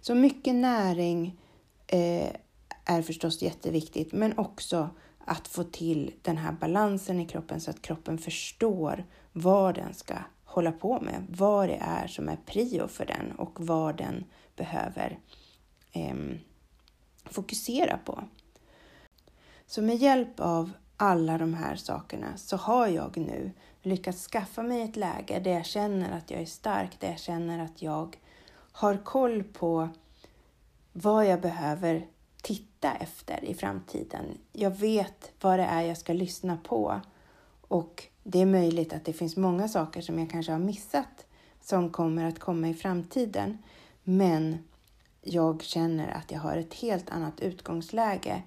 Så 0.02 0.14
mycket 0.14 0.54
näring 0.54 1.40
eh, 1.86 2.32
är 2.84 3.02
förstås 3.02 3.42
jätteviktigt, 3.42 4.12
men 4.12 4.38
också 4.38 4.88
att 5.24 5.48
få 5.48 5.64
till 5.64 6.14
den 6.22 6.36
här 6.36 6.52
balansen 6.52 7.20
i 7.20 7.26
kroppen 7.26 7.60
så 7.60 7.70
att 7.70 7.82
kroppen 7.82 8.18
förstår 8.18 9.04
vad 9.32 9.74
den 9.74 9.94
ska 9.94 10.14
hålla 10.44 10.72
på 10.72 11.00
med, 11.00 11.26
vad 11.28 11.68
det 11.68 11.78
är 11.80 12.06
som 12.06 12.28
är 12.28 12.36
prio 12.46 12.88
för 12.88 13.06
den 13.06 13.32
och 13.32 13.66
vad 13.66 13.96
den 13.96 14.24
behöver 14.56 15.18
eh, 15.92 16.16
fokusera 17.24 17.98
på. 18.04 18.24
Så 19.66 19.82
med 19.82 19.96
hjälp 19.96 20.40
av 20.40 20.70
alla 20.96 21.38
de 21.38 21.54
här 21.54 21.76
sakerna 21.76 22.36
så 22.36 22.56
har 22.56 22.86
jag 22.86 23.16
nu 23.16 23.50
lyckats 23.82 24.26
skaffa 24.26 24.62
mig 24.62 24.82
ett 24.82 24.96
läge 24.96 25.40
där 25.40 25.52
jag 25.52 25.66
känner 25.66 26.18
att 26.18 26.30
jag 26.30 26.40
är 26.40 26.46
stark, 26.46 27.00
där 27.00 27.08
jag 27.08 27.20
känner 27.20 27.64
att 27.64 27.82
jag 27.82 28.16
har 28.72 28.96
koll 28.96 29.42
på 29.42 29.88
vad 30.92 31.26
jag 31.26 31.40
behöver 31.40 32.06
titta 32.42 32.94
efter 32.94 33.44
i 33.44 33.54
framtiden. 33.54 34.24
Jag 34.52 34.70
vet 34.70 35.32
vad 35.40 35.58
det 35.58 35.64
är 35.64 35.82
jag 35.82 35.98
ska 35.98 36.12
lyssna 36.12 36.58
på 36.64 37.00
och 37.68 38.06
det 38.22 38.40
är 38.40 38.46
möjligt 38.46 38.92
att 38.92 39.04
det 39.04 39.12
finns 39.12 39.36
många 39.36 39.68
saker 39.68 40.00
som 40.00 40.18
jag 40.18 40.30
kanske 40.30 40.52
har 40.52 40.58
missat 40.58 41.26
som 41.60 41.90
kommer 41.90 42.24
att 42.24 42.38
komma 42.38 42.68
i 42.68 42.74
framtiden. 42.74 43.58
Men 44.04 44.58
jag 45.22 45.62
känner 45.62 46.08
att 46.08 46.30
jag 46.30 46.40
har 46.40 46.56
ett 46.56 46.74
helt 46.74 47.10
annat 47.10 47.40
utgångsläge 47.40 48.42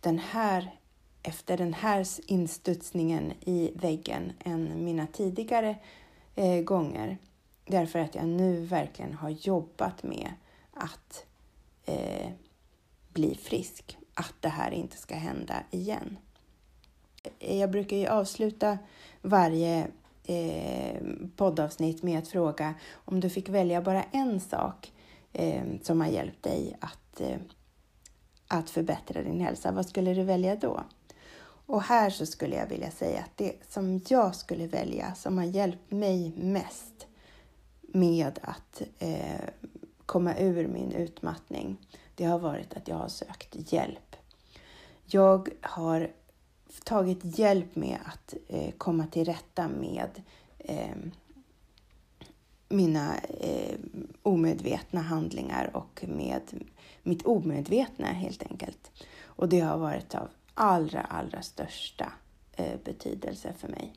den 0.00 0.18
här, 0.18 0.76
efter 1.22 1.56
den 1.56 1.74
här 1.74 2.06
instudsningen 2.26 3.32
i 3.40 3.72
väggen 3.74 4.32
än 4.44 4.84
mina 4.84 5.06
tidigare 5.06 5.76
eh, 6.34 6.60
gånger. 6.60 7.18
Därför 7.66 7.98
att 7.98 8.14
jag 8.14 8.28
nu 8.28 8.64
verkligen 8.64 9.14
har 9.14 9.30
jobbat 9.30 10.02
med 10.02 10.30
att 10.72 11.24
eh, 11.84 12.30
bli 13.12 13.34
frisk, 13.34 13.98
att 14.14 14.34
det 14.40 14.48
här 14.48 14.70
inte 14.70 14.96
ska 14.96 15.14
hända 15.14 15.54
igen. 15.70 16.18
Eh, 17.38 17.60
jag 17.60 17.70
brukar 17.70 17.96
ju 17.96 18.06
avsluta 18.06 18.78
varje 19.22 19.88
eh, 20.24 21.02
poddavsnitt 21.36 22.02
med 22.02 22.18
att 22.18 22.28
fråga 22.28 22.74
om 22.92 23.20
du 23.20 23.30
fick 23.30 23.48
välja 23.48 23.82
bara 23.82 24.02
en 24.02 24.40
sak 24.40 24.92
eh, 25.32 25.64
som 25.82 26.00
har 26.00 26.08
hjälpt 26.08 26.42
dig 26.42 26.76
att, 26.80 27.20
eh, 27.20 27.38
att 28.48 28.70
förbättra 28.70 29.22
din 29.22 29.40
hälsa. 29.40 29.72
Vad 29.72 29.86
skulle 29.86 30.14
du 30.14 30.22
välja 30.22 30.56
då? 30.56 30.84
Och 31.66 31.82
här 31.82 32.10
så 32.10 32.26
skulle 32.26 32.56
jag 32.56 32.66
vilja 32.66 32.90
säga 32.90 33.20
att 33.20 33.36
det 33.36 33.52
som 33.68 34.00
jag 34.08 34.34
skulle 34.34 34.66
välja 34.66 35.14
som 35.14 35.38
har 35.38 35.44
hjälpt 35.44 35.90
mig 35.90 36.32
mest 36.36 37.05
med 37.96 38.38
att 38.42 38.82
eh, 38.98 39.48
komma 40.06 40.38
ur 40.38 40.68
min 40.68 40.92
utmattning, 40.92 41.76
det 42.14 42.24
har 42.24 42.38
varit 42.38 42.76
att 42.76 42.88
jag 42.88 42.96
har 42.96 43.08
sökt 43.08 43.72
hjälp. 43.72 44.16
Jag 45.04 45.48
har 45.60 46.10
tagit 46.84 47.38
hjälp 47.38 47.76
med 47.76 47.98
att 48.04 48.34
eh, 48.48 48.70
komma 48.78 49.06
till 49.06 49.24
rätta 49.24 49.68
med 49.68 50.22
eh, 50.58 50.96
mina 52.68 53.16
eh, 53.18 53.78
omedvetna 54.22 55.00
handlingar 55.00 55.76
och 55.76 56.04
med 56.08 56.42
mitt 57.02 57.26
omedvetna 57.26 58.06
helt 58.06 58.42
enkelt. 58.50 58.90
Och 59.22 59.48
det 59.48 59.60
har 59.60 59.78
varit 59.78 60.14
av 60.14 60.28
allra, 60.54 61.00
allra 61.00 61.42
största 61.42 62.12
eh, 62.52 62.78
betydelse 62.84 63.52
för 63.58 63.68
mig. 63.68 63.92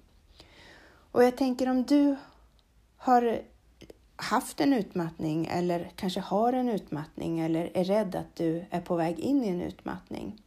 Och 1.12 1.24
jag 1.24 1.38
tänker 1.38 1.70
om 1.70 1.84
du 1.84 2.16
har 2.98 3.42
haft 4.22 4.62
en 4.62 4.74
utmattning 4.74 5.46
eller 5.46 5.92
kanske 5.96 6.20
har 6.20 6.54
en 6.54 6.70
utmattning 6.70 7.40
eller 7.40 7.72
är 7.74 7.84
rädd 7.84 8.16
att 8.16 8.36
du 8.36 8.66
är 8.70 8.82
på 8.82 8.96
väg 8.96 9.20
in 9.20 9.44
i 9.44 9.48
en 9.48 9.62
utmattning. 9.62 10.42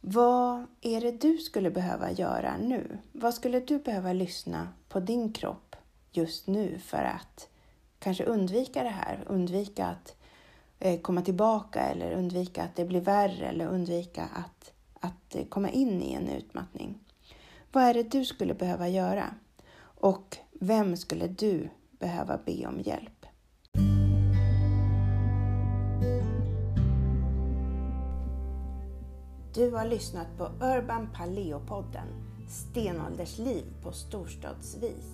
Vad 0.00 0.66
är 0.80 1.00
det 1.00 1.20
du 1.20 1.38
skulle 1.38 1.70
behöva 1.70 2.10
göra 2.10 2.56
nu? 2.56 2.98
Vad 3.12 3.34
skulle 3.34 3.60
du 3.60 3.78
behöva 3.78 4.12
lyssna 4.12 4.68
på 4.88 5.00
din 5.00 5.32
kropp 5.32 5.76
just 6.12 6.46
nu 6.46 6.78
för 6.78 7.04
att 7.04 7.48
kanske 7.98 8.24
undvika 8.24 8.82
det 8.82 8.88
här? 8.88 9.24
Undvika 9.26 9.86
att 9.86 10.16
eh, 10.78 11.00
komma 11.00 11.22
tillbaka 11.22 11.80
eller 11.80 12.12
undvika 12.12 12.62
att 12.62 12.76
det 12.76 12.84
blir 12.84 13.00
värre 13.00 13.46
eller 13.46 13.66
undvika 13.66 14.22
att, 14.22 14.72
att 15.00 15.34
eh, 15.34 15.44
komma 15.44 15.70
in 15.70 16.02
i 16.02 16.12
en 16.12 16.28
utmattning. 16.28 16.98
Vad 17.72 17.84
är 17.84 17.94
det 17.94 18.10
du 18.10 18.24
skulle 18.24 18.54
behöva 18.54 18.88
göra? 18.88 19.34
Och 19.80 20.36
vem 20.52 20.96
skulle 20.96 21.26
du 21.26 21.68
behöva 22.00 22.38
be 22.46 22.66
om 22.66 22.80
hjälp? 22.80 23.26
Du 29.54 29.70
har 29.70 29.84
lyssnat 29.84 30.26
på 30.38 30.44
Urban 30.44 31.08
Paleo-podden 31.14 32.24
Stenåldersliv 32.48 33.64
på 33.82 33.92
storstadsvis. 33.92 35.12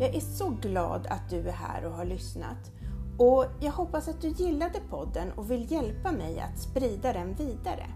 Jag 0.00 0.14
är 0.14 0.20
så 0.20 0.48
glad 0.48 1.06
att 1.06 1.30
du 1.30 1.48
är 1.48 1.52
här 1.52 1.84
och 1.84 1.92
har 1.92 2.04
lyssnat 2.04 2.72
och 3.18 3.46
jag 3.60 3.72
hoppas 3.72 4.08
att 4.08 4.20
du 4.20 4.28
gillade 4.28 4.80
podden 4.90 5.32
och 5.32 5.50
vill 5.50 5.72
hjälpa 5.72 6.12
mig 6.12 6.40
att 6.40 6.58
sprida 6.58 7.12
den 7.12 7.34
vidare. 7.34 7.86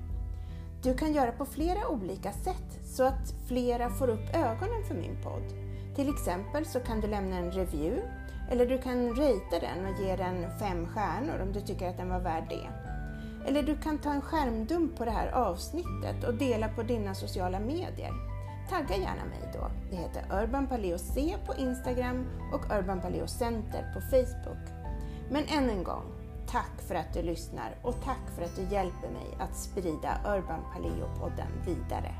Du 0.82 0.94
kan 0.94 1.12
göra 1.12 1.32
på 1.32 1.44
flera 1.44 1.88
olika 1.88 2.32
sätt 2.32 2.78
så 2.84 3.04
att 3.04 3.34
flera 3.48 3.90
får 3.90 4.08
upp 4.08 4.34
ögonen 4.34 4.84
för 4.88 4.94
min 4.94 5.22
podd. 5.22 5.63
Till 5.94 6.08
exempel 6.08 6.66
så 6.66 6.80
kan 6.80 7.00
du 7.00 7.08
lämna 7.08 7.36
en 7.36 7.52
review 7.52 8.02
eller 8.50 8.66
du 8.66 8.78
kan 8.78 9.08
ratea 9.08 9.60
den 9.60 9.86
och 9.86 10.00
ge 10.00 10.16
den 10.16 10.58
fem 10.58 10.86
stjärnor 10.86 11.42
om 11.42 11.52
du 11.52 11.60
tycker 11.60 11.88
att 11.88 11.96
den 11.96 12.08
var 12.08 12.20
värd 12.20 12.44
det. 12.48 12.68
Eller 13.48 13.62
du 13.62 13.76
kan 13.76 13.98
ta 13.98 14.12
en 14.12 14.20
skärmdump 14.20 14.96
på 14.96 15.04
det 15.04 15.10
här 15.10 15.32
avsnittet 15.32 16.24
och 16.26 16.34
dela 16.34 16.68
på 16.68 16.82
dina 16.82 17.14
sociala 17.14 17.60
medier. 17.60 18.12
Tagga 18.70 18.96
gärna 18.96 19.24
mig 19.24 19.50
då. 19.52 19.70
Det 19.90 19.96
heter 19.96 20.42
Urban 20.42 20.66
Paleo 20.66 20.98
C 20.98 21.36
på 21.46 21.54
Instagram 21.54 22.26
och 22.52 22.78
Urban 22.78 23.00
Paleo 23.00 23.26
Center 23.26 23.92
på 23.94 24.00
Facebook. 24.00 24.68
Men 25.30 25.44
än 25.44 25.70
en 25.70 25.84
gång, 25.84 26.04
tack 26.46 26.80
för 26.88 26.94
att 26.94 27.14
du 27.14 27.22
lyssnar 27.22 27.76
och 27.82 27.94
tack 28.04 28.30
för 28.36 28.42
att 28.42 28.56
du 28.56 28.62
hjälper 28.62 29.10
mig 29.10 29.36
att 29.38 29.56
sprida 29.56 30.20
Urban 30.26 30.60
Paleo-podden 30.74 31.48
vidare. 31.66 32.14